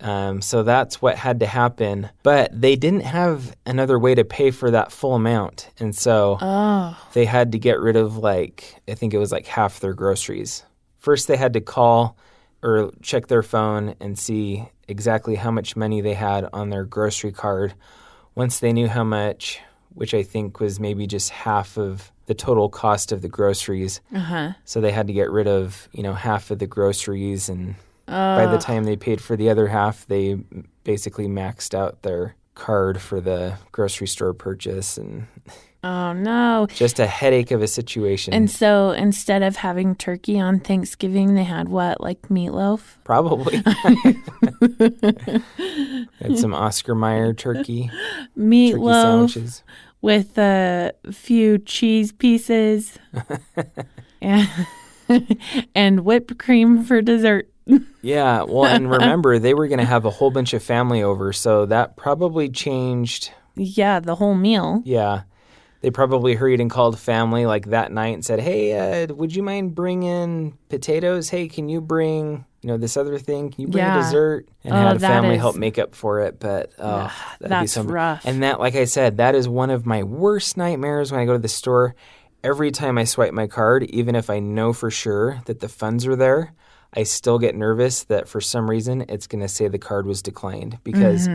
um, 0.02 0.42
so 0.42 0.64
that's 0.64 1.02
what 1.02 1.16
had 1.18 1.40
to 1.42 1.46
happen. 1.46 2.10
But 2.24 2.50
they 2.60 2.76
didn't 2.76 3.02
have 3.06 3.56
another 3.66 3.98
way 4.00 4.16
to 4.16 4.26
pay 4.26 4.52
for 4.52 4.72
that 4.72 4.92
full 4.92 5.16
amount. 5.16 5.70
And 5.80 5.96
so 5.96 6.38
Oh. 6.42 6.98
they 7.14 7.26
had 7.26 7.52
to 7.54 7.60
get 7.60 7.80
rid 7.80 7.96
of, 7.96 8.18
like, 8.18 8.82
I 8.88 8.96
think 8.96 9.14
it 9.14 9.18
was 9.20 9.32
like 9.32 9.48
half 9.48 9.80
their 9.80 9.94
groceries. 9.94 10.64
First, 10.98 11.28
they 11.28 11.38
had 11.38 11.54
to 11.54 11.62
call 11.62 12.18
or 12.64 12.92
check 13.02 13.28
their 13.28 13.44
phone 13.44 13.96
and 14.00 14.18
see 14.18 14.68
exactly 14.88 15.36
how 15.36 15.52
much 15.52 15.76
money 15.76 16.02
they 16.02 16.14
had 16.14 16.48
on 16.54 16.70
their 16.70 16.86
grocery 16.86 17.32
card. 17.32 17.74
Once 18.36 18.60
they 18.60 18.74
knew 18.74 18.88
how 18.88 19.04
much, 19.04 19.60
which 19.94 20.14
I 20.14 20.24
think 20.24 20.60
was 20.60 20.80
maybe 20.80 21.06
just 21.06 21.30
half 21.30 21.78
of 21.78 22.12
the 22.26 22.34
total 22.34 22.70
cost 22.70 23.12
of 23.12 23.22
the 23.22 23.28
groceries, 23.30 24.00
Uh 24.16 24.20
huh. 24.20 24.52
so 24.66 24.80
they 24.82 24.92
had 24.92 25.08
to 25.08 25.14
get 25.14 25.30
rid 25.32 25.48
of, 25.48 25.88
you 25.92 26.04
know, 26.04 26.14
half 26.14 26.52
of 26.52 26.60
the 26.60 26.68
groceries 26.68 27.50
and 27.50 27.76
by 28.06 28.46
the 28.46 28.58
time 28.58 28.84
they 28.84 28.96
paid 28.98 29.22
for 29.22 29.36
the 29.38 29.50
other 29.50 29.68
half, 29.68 30.06
they 30.08 30.36
basically 30.84 31.28
maxed 31.28 31.74
out 31.74 32.02
their 32.04 32.36
card 32.54 33.02
for 33.02 33.20
the 33.22 33.58
grocery 33.72 34.08
store 34.08 34.34
purchase 34.34 34.98
and 34.98 35.26
Oh 35.86 36.14
no. 36.14 36.68
just 36.74 37.00
a 37.00 37.08
headache 37.08 37.52
of 37.52 37.62
a 37.62 37.68
situation. 37.68 38.34
And 38.34 38.50
so 38.52 38.92
instead 38.92 39.42
of 39.42 39.56
having 39.58 39.96
turkey 39.96 40.40
on 40.40 40.60
Thanksgiving, 40.60 41.36
they 41.36 41.44
had 41.44 41.68
what, 41.70 42.00
like 42.02 42.22
meatloaf? 42.30 42.82
Probably. 43.04 43.58
Had 46.20 46.38
some 46.38 46.54
Oscar 46.54 46.96
Mayer 46.96 47.34
turkey, 47.34 47.88
turkey 47.88 47.92
Meatloaf 48.38 49.02
sandwiches. 49.02 49.64
With 50.04 50.38
a 50.38 50.92
few 51.12 51.58
cheese 51.58 52.12
pieces 52.12 53.00
and, 54.22 54.50
and 55.76 56.02
whipped 56.02 56.38
cream 56.38 56.84
for 56.84 57.02
dessert. 57.02 57.50
Yeah, 58.06 58.44
well, 58.44 58.66
and 58.66 58.92
remember, 58.92 59.40
they 59.40 59.54
were 59.54 59.70
going 59.70 59.80
to 59.80 59.86
have 59.86 60.04
a 60.04 60.10
whole 60.10 60.30
bunch 60.30 60.54
of 60.54 60.62
family 60.62 61.02
over, 61.02 61.32
so 61.32 61.66
that 61.68 61.96
probably 61.96 62.50
changed. 62.50 63.32
Yeah, 63.56 64.02
the 64.02 64.16
whole 64.16 64.36
meal. 64.36 64.82
Yeah. 64.84 65.22
They 65.80 65.90
probably 65.90 66.34
hurried 66.34 66.60
and 66.60 66.70
called 66.70 67.00
family 67.00 67.46
like 67.46 67.68
that 67.68 67.94
night 67.94 68.16
and 68.16 68.26
said, 68.26 68.42
"Hey, 68.42 68.74
uh, 69.04 69.14
would 69.14 69.34
you 69.34 69.42
mind 69.44 69.76
bringing 69.76 70.58
potatoes? 70.68 71.30
Hey, 71.30 71.48
can 71.48 71.70
you 71.70 71.80
bring, 71.80 72.44
you 72.64 72.68
know, 72.70 72.78
this 72.78 72.98
other 72.98 73.18
thing? 73.20 73.52
Can 73.52 73.62
you 73.62 73.68
bring 73.68 73.84
Yeah. 73.84 74.00
a 74.00 74.02
dessert?" 74.02 74.48
And 74.64 74.74
Oh, 74.74 74.78
had 74.78 75.00
that 75.00 75.08
family 75.08 75.36
is- 75.36 75.42
help 75.42 75.56
make 75.56 75.78
up 75.78 75.94
for 75.94 76.22
it. 76.22 76.40
But 76.40 76.72
oh, 76.80 77.12
that'd 77.40 77.42
be 77.42 77.50
that's 77.50 77.72
some 77.74 77.88
rough. 77.88 78.24
And 78.26 78.42
that, 78.44 78.60
like 78.60 78.76
I 78.76 78.86
said, 78.86 79.18
that 79.18 79.36
is 79.36 79.48
one 79.48 79.70
of 79.70 79.86
my 79.86 80.04
worst 80.04 80.58
nightmares 80.58 81.12
when 81.12 81.22
I 81.22 81.26
go 81.26 81.34
to 81.34 81.40
the 81.40 81.48
store. 81.48 81.94
Every 82.44 82.72
time 82.72 82.98
I 82.98 83.04
swipe 83.06 83.34
my 83.34 83.48
card, 83.48 83.84
even 83.84 84.16
if 84.16 84.30
I 84.30 84.40
know 84.40 84.74
for 84.74 84.90
sure 84.92 85.40
that 85.46 85.60
the 85.62 85.70
funds 85.70 86.06
are 86.06 86.16
there, 86.16 86.54
I 86.96 87.04
still 87.04 87.40
get 87.40 87.56
nervous 87.56 88.04
that 88.04 88.28
for 88.28 88.40
some 88.42 88.70
reason 88.70 89.06
it's 89.10 89.28
going 89.28 89.42
to 89.42 89.48
say 89.48 89.68
the 89.68 89.80
card 89.80 90.06
was 90.06 90.22
declined 90.22 90.78
because 90.84 91.28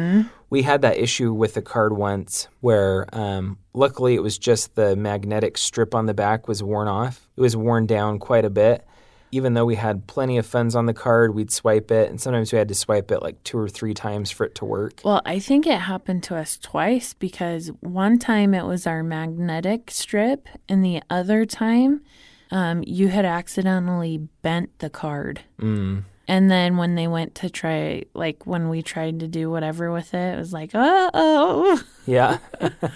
we 0.50 0.62
had 0.62 0.82
that 0.82 0.98
issue 0.98 1.32
with 1.32 1.54
the 1.54 1.62
card 1.62 1.96
once 1.96 2.46
where 2.60 3.06
um, 3.12 3.56
luckily 3.74 4.14
it 4.14 4.22
was 4.22 4.38
just 4.38 4.74
the 4.76 4.94
magnetic 4.96 5.58
strip 5.58 5.94
on 5.96 6.06
the 6.06 6.14
back 6.14 6.46
was 6.46 6.62
worn 6.62 6.86
off. 6.88 7.28
It 7.36 7.40
was 7.40 7.56
worn 7.56 7.86
down 7.86 8.18
quite 8.20 8.44
a 8.44 8.50
bit, 8.50 8.86
even 9.30 9.54
though 9.54 9.64
we 9.64 9.74
had 9.76 10.06
plenty 10.06 10.38
of 10.38 10.46
funds 10.46 10.74
on 10.74 10.86
the 10.86 10.94
card, 10.94 11.34
we'd 11.34 11.50
swipe 11.50 11.90
it, 11.90 12.08
and 12.10 12.20
sometimes 12.20 12.52
we 12.52 12.58
had 12.58 12.68
to 12.68 12.74
swipe 12.74 13.10
it 13.10 13.22
like 13.22 13.42
two 13.44 13.58
or 13.58 13.68
three 13.68 13.94
times 13.94 14.30
for 14.30 14.44
it 14.46 14.54
to 14.56 14.64
work. 14.64 15.00
Well, 15.04 15.20
I 15.26 15.38
think 15.38 15.66
it 15.66 15.78
happened 15.80 16.22
to 16.24 16.36
us 16.36 16.56
twice 16.58 17.12
because 17.14 17.68
one 17.80 18.18
time 18.18 18.54
it 18.54 18.64
was 18.64 18.86
our 18.86 19.02
magnetic 19.02 19.90
strip, 19.90 20.48
and 20.68 20.84
the 20.84 21.02
other 21.10 21.44
time 21.44 22.02
um, 22.50 22.82
you 22.86 23.08
had 23.08 23.24
accidentally 23.24 24.18
bent 24.42 24.78
the 24.78 24.88
card. 24.90 25.40
Mm. 25.60 26.04
And 26.26 26.50
then 26.50 26.76
when 26.76 26.94
they 26.94 27.08
went 27.08 27.34
to 27.36 27.48
try, 27.50 28.04
like 28.14 28.46
when 28.46 28.68
we 28.68 28.82
tried 28.82 29.20
to 29.20 29.26
do 29.28 29.50
whatever 29.50 29.90
with 29.90 30.12
it, 30.14 30.34
it 30.34 30.36
was 30.38 30.52
like, 30.52 30.74
uh 30.74 31.10
oh. 31.14 31.82
Yeah. 32.06 32.38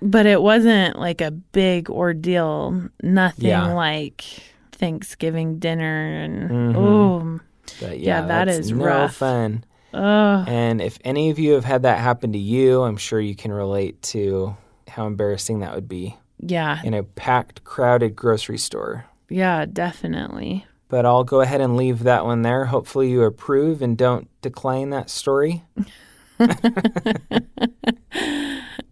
But 0.00 0.26
it 0.26 0.40
wasn't 0.42 0.98
like 0.98 1.20
a 1.20 1.30
big 1.30 1.90
ordeal. 1.90 2.88
Nothing 3.02 3.48
Yeah. 3.48 3.72
like 3.72 4.24
Thanksgiving 4.72 5.58
dinner 5.58 6.22
and 6.22 6.50
Mhm. 6.50 6.76
oh, 6.76 7.40
But 7.80 7.98
Yeah, 8.00 8.20
yeah, 8.20 8.26
that's 8.26 8.58
is 8.58 8.72
no 8.72 8.84
rough. 8.84 9.14
fun. 9.16 9.64
oh, 9.94 10.44
And 10.46 10.80
if 10.80 10.98
any 11.04 11.30
of 11.30 11.38
you 11.38 11.52
have 11.52 11.64
had 11.64 11.82
that 11.82 11.98
happen 11.98 12.32
to 12.32 12.38
you, 12.38 12.82
I'm 12.82 12.96
sure 12.96 13.20
you 13.20 13.36
can 13.36 13.52
relate 13.52 14.02
to 14.14 14.56
how 14.88 15.06
embarrassing 15.06 15.60
that 15.60 15.74
would 15.74 15.88
be 15.88 16.16
yeah, 16.40 16.80
in 16.84 16.92
a 16.94 17.02
packed, 17.02 17.62
crowded 17.64 18.16
grocery 18.16 18.58
store. 18.58 19.06
yeah, 19.28 19.64
definitely. 19.64 20.66
But 20.88 21.06
I'll 21.06 21.24
go 21.24 21.40
ahead 21.40 21.60
and 21.62 21.76
leave 21.76 22.02
that 22.02 22.26
one 22.26 22.42
there. 22.42 22.66
Hopefully, 22.66 23.10
you 23.10 23.22
approve 23.22 23.80
and 23.80 23.96
don't 23.96 24.28
decline 24.42 24.90
that 24.90 25.08
story. 25.08 25.62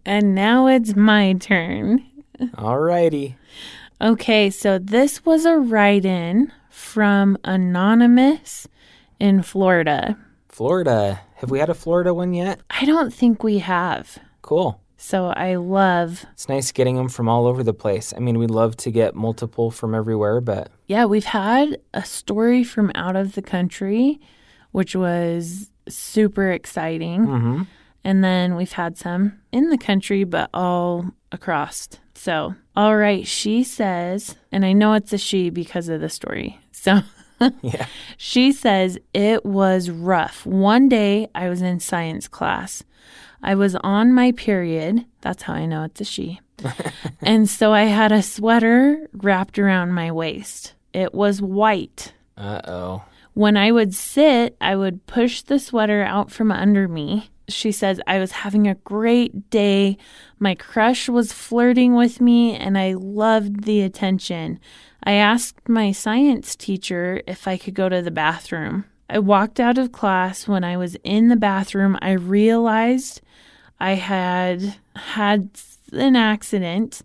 And 0.06 0.34
now 0.34 0.66
it's 0.66 0.96
my 0.96 1.34
turn. 1.34 2.02
Alrighty. 2.40 3.34
Okay, 4.02 4.48
so 4.50 4.78
this 4.78 5.24
was 5.26 5.44
a 5.44 5.58
write 5.58 6.04
in 6.06 6.50
from 6.70 7.36
Anonymous 7.44 8.66
in 9.18 9.42
Florida. 9.42 10.16
Florida. 10.48 11.20
Have 11.36 11.50
we 11.50 11.58
had 11.58 11.68
a 11.68 11.74
Florida 11.74 12.14
one 12.14 12.32
yet? 12.32 12.60
I 12.70 12.84
don't 12.86 13.12
think 13.12 13.42
we 13.42 13.58
have. 13.58 14.18
Cool. 14.42 14.80
So 14.96 15.28
I 15.28 15.54
love, 15.56 16.24
It's 16.32 16.48
nice 16.48 16.72
getting 16.72 16.96
them 16.96 17.08
from 17.08 17.28
all 17.28 17.46
over 17.46 17.62
the 17.62 17.72
place. 17.72 18.12
I 18.14 18.20
mean, 18.20 18.38
we'd 18.38 18.50
love 18.50 18.76
to 18.78 18.90
get 18.90 19.14
multiple 19.14 19.70
from 19.70 19.94
everywhere, 19.94 20.40
but 20.42 20.70
yeah, 20.86 21.06
we've 21.06 21.24
had 21.24 21.78
a 21.94 22.04
story 22.04 22.64
from 22.64 22.92
out 22.94 23.16
of 23.16 23.34
the 23.34 23.40
country, 23.42 24.20
which 24.72 24.94
was 24.94 25.70
super 25.88 26.50
exciting. 26.52 27.24
hmm 27.24 27.62
And 28.04 28.22
then 28.24 28.56
we've 28.56 28.72
had 28.72 28.96
some 28.98 29.40
in 29.52 29.70
the 29.70 29.78
country, 29.78 30.24
but 30.24 30.50
all 30.52 31.06
across. 31.32 31.88
So, 32.22 32.54
all 32.76 32.98
right, 32.98 33.26
she 33.26 33.64
says, 33.64 34.36
and 34.52 34.62
I 34.62 34.74
know 34.74 34.92
it's 34.92 35.10
a 35.14 35.16
she 35.16 35.48
because 35.48 35.88
of 35.88 36.02
the 36.02 36.10
story. 36.10 36.60
So, 36.70 37.00
yeah. 37.62 37.86
she 38.18 38.52
says 38.52 38.98
it 39.14 39.46
was 39.46 39.88
rough. 39.88 40.44
One 40.44 40.86
day 40.86 41.28
I 41.34 41.48
was 41.48 41.62
in 41.62 41.80
science 41.80 42.28
class. 42.28 42.84
I 43.42 43.54
was 43.54 43.74
on 43.76 44.12
my 44.12 44.32
period. 44.32 45.06
That's 45.22 45.44
how 45.44 45.54
I 45.54 45.64
know 45.64 45.84
it's 45.84 46.02
a 46.02 46.04
she. 46.04 46.40
and 47.22 47.48
so 47.48 47.72
I 47.72 47.84
had 47.84 48.12
a 48.12 48.22
sweater 48.22 49.08
wrapped 49.14 49.58
around 49.58 49.94
my 49.94 50.12
waist. 50.12 50.74
It 50.92 51.14
was 51.14 51.40
white. 51.40 52.12
Uh 52.36 52.60
oh. 52.64 53.02
When 53.32 53.56
I 53.56 53.72
would 53.72 53.94
sit, 53.94 54.58
I 54.60 54.76
would 54.76 55.06
push 55.06 55.40
the 55.40 55.58
sweater 55.58 56.02
out 56.02 56.30
from 56.30 56.52
under 56.52 56.86
me. 56.86 57.30
She 57.52 57.72
says, 57.72 58.00
I 58.06 58.18
was 58.18 58.32
having 58.32 58.66
a 58.66 58.74
great 58.76 59.50
day. 59.50 59.96
My 60.38 60.54
crush 60.54 61.08
was 61.08 61.32
flirting 61.32 61.94
with 61.94 62.20
me, 62.20 62.54
and 62.54 62.78
I 62.78 62.94
loved 62.94 63.64
the 63.64 63.82
attention. 63.82 64.58
I 65.02 65.12
asked 65.12 65.68
my 65.68 65.92
science 65.92 66.56
teacher 66.56 67.22
if 67.26 67.48
I 67.48 67.56
could 67.56 67.74
go 67.74 67.88
to 67.88 68.02
the 68.02 68.10
bathroom. 68.10 68.84
I 69.08 69.18
walked 69.18 69.58
out 69.58 69.78
of 69.78 69.92
class. 69.92 70.46
When 70.46 70.62
I 70.62 70.76
was 70.76 70.96
in 71.02 71.28
the 71.28 71.36
bathroom, 71.36 71.98
I 72.00 72.12
realized 72.12 73.20
I 73.78 73.94
had 73.94 74.76
had 74.94 75.50
an 75.92 76.16
accident, 76.16 77.02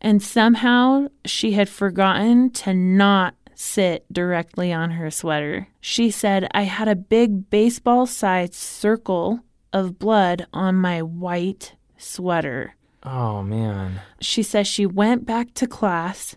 and 0.00 0.22
somehow 0.22 1.08
she 1.24 1.52
had 1.52 1.68
forgotten 1.68 2.50
to 2.50 2.72
not 2.72 3.34
sit 3.54 4.04
directly 4.12 4.72
on 4.72 4.92
her 4.92 5.10
sweater. 5.10 5.68
She 5.80 6.10
said, 6.10 6.48
I 6.52 6.62
had 6.62 6.88
a 6.88 6.96
big 6.96 7.50
baseball 7.50 8.06
sized 8.06 8.54
circle 8.54 9.40
of 9.74 9.98
blood 9.98 10.46
on 10.54 10.76
my 10.76 11.02
white 11.02 11.74
sweater. 11.98 12.76
Oh, 13.02 13.42
man. 13.42 14.00
She 14.22 14.42
says 14.42 14.66
she 14.66 14.86
went 14.86 15.26
back 15.26 15.52
to 15.54 15.66
class. 15.66 16.36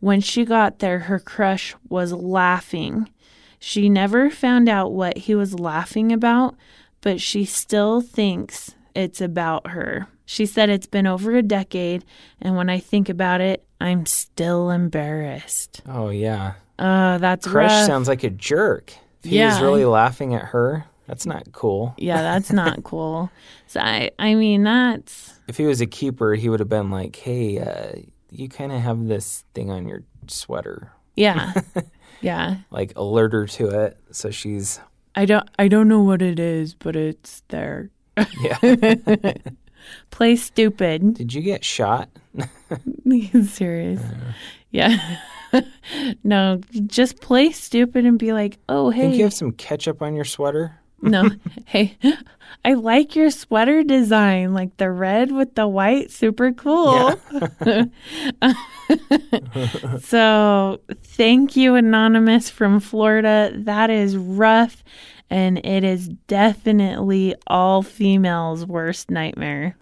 When 0.00 0.22
she 0.22 0.44
got 0.46 0.78
there, 0.78 1.00
her 1.00 1.18
crush 1.18 1.74
was 1.90 2.12
laughing. 2.12 3.10
She 3.58 3.88
never 3.90 4.30
found 4.30 4.68
out 4.68 4.92
what 4.92 5.18
he 5.18 5.34
was 5.34 5.58
laughing 5.58 6.12
about, 6.12 6.54
but 7.00 7.20
she 7.20 7.44
still 7.44 8.00
thinks 8.00 8.74
it's 8.94 9.20
about 9.20 9.68
her. 9.70 10.06
She 10.24 10.46
said 10.46 10.70
it's 10.70 10.86
been 10.86 11.06
over 11.06 11.36
a 11.36 11.42
decade, 11.42 12.04
and 12.40 12.56
when 12.56 12.68
I 12.70 12.78
think 12.78 13.08
about 13.08 13.40
it, 13.40 13.64
I'm 13.80 14.06
still 14.06 14.70
embarrassed. 14.70 15.82
Oh, 15.88 16.08
yeah. 16.10 16.54
Uh, 16.78 17.18
that's 17.18 17.46
Crush 17.46 17.70
rough. 17.70 17.86
sounds 17.86 18.08
like 18.08 18.24
a 18.24 18.30
jerk. 18.30 18.92
If 19.22 19.30
he 19.30 19.42
was 19.42 19.58
Yeah. 19.58 19.62
really 19.62 19.84
laughing 19.84 20.34
at 20.34 20.46
her, 20.46 20.84
that's 21.06 21.26
not 21.26 21.52
cool. 21.52 21.94
yeah, 21.98 22.22
that's 22.22 22.52
not 22.52 22.82
cool. 22.84 23.30
So 23.66 23.80
I, 23.80 24.10
I 24.18 24.34
mean, 24.34 24.64
that's 24.64 25.38
If 25.48 25.56
he 25.56 25.64
was 25.66 25.80
a 25.80 25.86
keeper, 25.86 26.34
he 26.34 26.48
would 26.48 26.60
have 26.60 26.68
been 26.68 26.90
like, 26.90 27.16
hey, 27.16 27.58
uh, 27.58 27.92
you 28.30 28.48
kind 28.48 28.72
of 28.72 28.80
have 28.80 29.06
this 29.06 29.44
thing 29.54 29.70
on 29.70 29.86
your 29.88 30.02
sweater. 30.26 30.92
yeah, 31.14 31.52
yeah. 32.20 32.56
Like, 32.70 32.92
alert 32.96 33.32
her 33.32 33.46
to 33.46 33.68
it. 33.84 33.96
So 34.10 34.30
she's, 34.30 34.80
I 35.14 35.24
don't, 35.24 35.48
I 35.58 35.68
don't 35.68 35.88
know 35.88 36.00
what 36.02 36.22
it 36.22 36.38
is, 36.38 36.74
but 36.74 36.96
it's 36.96 37.42
there. 37.48 37.90
yeah. 38.40 38.58
Play 40.10 40.34
stupid. 40.36 41.14
Did 41.14 41.32
you 41.32 41.42
get 41.42 41.64
shot? 41.64 42.08
Serious. 43.44 44.02
Yeah. 44.70 45.18
no, 46.24 46.60
just 46.86 47.20
play 47.20 47.52
stupid 47.52 48.04
and 48.04 48.18
be 48.18 48.32
like, 48.32 48.58
oh, 48.68 48.90
hey. 48.90 49.02
Think 49.02 49.16
you 49.16 49.22
have 49.24 49.32
some 49.32 49.52
ketchup 49.52 50.02
on 50.02 50.16
your 50.16 50.24
sweater? 50.24 50.80
No, 51.00 51.30
hey, 51.66 51.96
I 52.64 52.74
like 52.74 53.14
your 53.14 53.30
sweater 53.30 53.82
design, 53.82 54.54
like 54.54 54.76
the 54.76 54.90
red 54.90 55.32
with 55.32 55.54
the 55.54 55.68
white, 55.68 56.10
super 56.10 56.52
cool. 56.52 57.20
so, 60.00 60.80
thank 61.02 61.56
you, 61.56 61.74
Anonymous 61.74 62.50
from 62.50 62.80
Florida. 62.80 63.52
That 63.54 63.90
is 63.90 64.16
rough, 64.16 64.82
and 65.30 65.58
it 65.64 65.84
is 65.84 66.08
definitely 66.28 67.34
all 67.46 67.82
females' 67.82 68.64
worst 68.64 69.10
nightmare. 69.10 69.76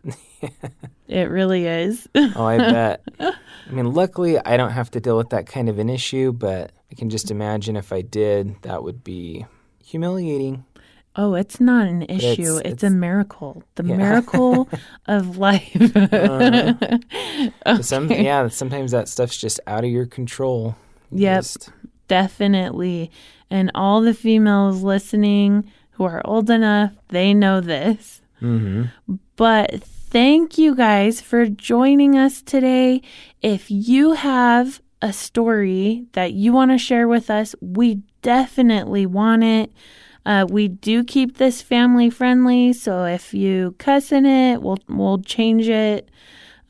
it 1.09 1.31
really 1.31 1.67
is. 1.67 2.09
Oh, 2.15 2.45
I 2.45 2.59
bet. 2.59 3.03
I 3.21 3.71
mean, 3.71 3.93
luckily, 3.93 4.39
I 4.39 4.57
don't 4.57 4.73
have 4.73 4.91
to 4.93 5.01
deal 5.01 5.17
with 5.17 5.31
that 5.31 5.47
kind 5.47 5.69
of 5.69 5.79
an 5.79 5.89
issue, 5.89 6.33
but 6.33 6.73
I 6.91 6.95
can 6.95 7.09
just 7.11 7.31
imagine 7.31 7.77
if 7.77 7.93
I 7.93 8.03
did, 8.03 8.61
that 8.63 8.83
would 8.83 9.03
be 9.05 9.47
humiliating. 9.83 10.65
Oh, 11.17 11.35
it's 11.35 11.61
not 11.61 11.87
an 11.87 12.03
issue. 12.03 12.57
It's, 12.59 12.67
it's- 12.67 12.83
a 12.83 12.91
miracle. 12.91 13.63
The 13.77 13.85
Yeah. 13.85 13.97
miracle 13.97 14.69
of 15.07 15.39
life. 15.39 15.71
But 17.65 17.85
Some, 17.85 18.11
yeah, 18.11 18.49
sometimes 18.49 18.91
that 18.93 19.09
stuff's 19.09 19.37
just 19.37 19.61
out 19.67 19.85
of 19.85 19.91
your 19.91 20.07
control. 20.07 20.77
Yep. 21.11 21.39
just- 21.39 21.71
Definitely. 22.09 23.11
And 23.51 23.71
all 23.75 24.01
the 24.03 24.13
females 24.15 24.83
listening 24.83 25.71
who 25.93 26.05
are 26.05 26.21
old 26.25 26.51
enough, 26.51 26.93
they 27.09 27.33
know 27.33 27.61
this. 27.63 28.21
Mhm. 28.43 28.91
But 29.37 29.83
thank 29.83 30.59
you 30.59 30.75
guys 30.75 31.21
for 31.23 31.47
joining 31.47 32.17
us 32.19 32.43
today. 32.43 33.01
If 33.41 33.71
you 33.71 34.13
have 34.13 34.81
a 35.01 35.13
story 35.13 36.05
that 36.13 36.33
you 36.35 36.53
want 36.53 36.73
to 36.73 36.79
share 36.79 37.09
with 37.09 37.31
us, 37.31 37.55
we 37.61 38.03
definitely 38.23 39.07
want 39.07 39.45
it. 39.45 39.71
Uh, 40.27 40.47
we 40.49 40.69
do 40.69 41.05
keep 41.05 41.37
this 41.37 41.61
family 41.61 42.09
friendly, 42.11 42.73
so 42.73 43.05
if 43.05 43.35
you 43.35 43.75
cuss 43.79 44.11
in 44.13 44.25
it, 44.27 44.63
we'll 44.63 44.79
we'll 44.89 45.21
change 45.21 45.69
it 45.69 46.09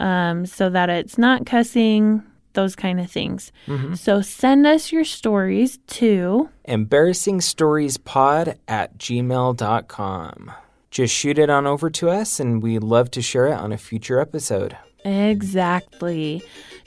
um, 0.01 0.45
so 0.47 0.69
that 0.71 0.91
it's 0.91 1.17
not 1.19 1.47
cussing. 1.47 2.23
Those 2.55 2.77
kind 2.77 3.01
of 3.01 3.11
things. 3.11 3.51
So 3.95 4.23
send 4.23 4.65
us 4.65 4.93
your 4.93 5.03
stories 5.03 5.79
to 5.89 6.51
Embarrassing 6.67 7.41
Stories 7.41 7.97
Pod 7.97 8.61
at 8.69 8.97
gmail.com. 8.97 10.53
Just 10.93 11.13
shoot 11.13 11.37
it 11.41 11.51
on 11.51 11.67
over 11.67 11.91
to 11.91 12.11
us, 12.11 12.39
and 12.39 12.63
we'd 12.63 12.85
love 12.85 13.11
to 13.11 13.21
share 13.23 13.49
it 13.49 13.55
on 13.55 13.73
a 13.73 13.77
future 13.77 14.21
episode. 14.21 14.77
exactly. 15.05 16.45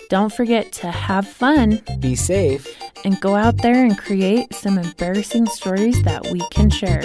Don't 0.10 0.32
forget 0.32 0.72
to 0.74 0.90
have 0.90 1.28
fun 1.28 1.82
Be 2.00 2.16
safe. 2.16 2.66
and 3.04 3.20
go 3.20 3.36
out 3.36 3.58
there 3.62 3.84
and 3.86 3.98
create 3.98 4.54
some 4.54 4.78
embarrassing 4.78 5.46
stories 5.48 6.02
that 6.04 6.26
we 6.32 6.40
can 6.50 6.70
share. 6.70 7.04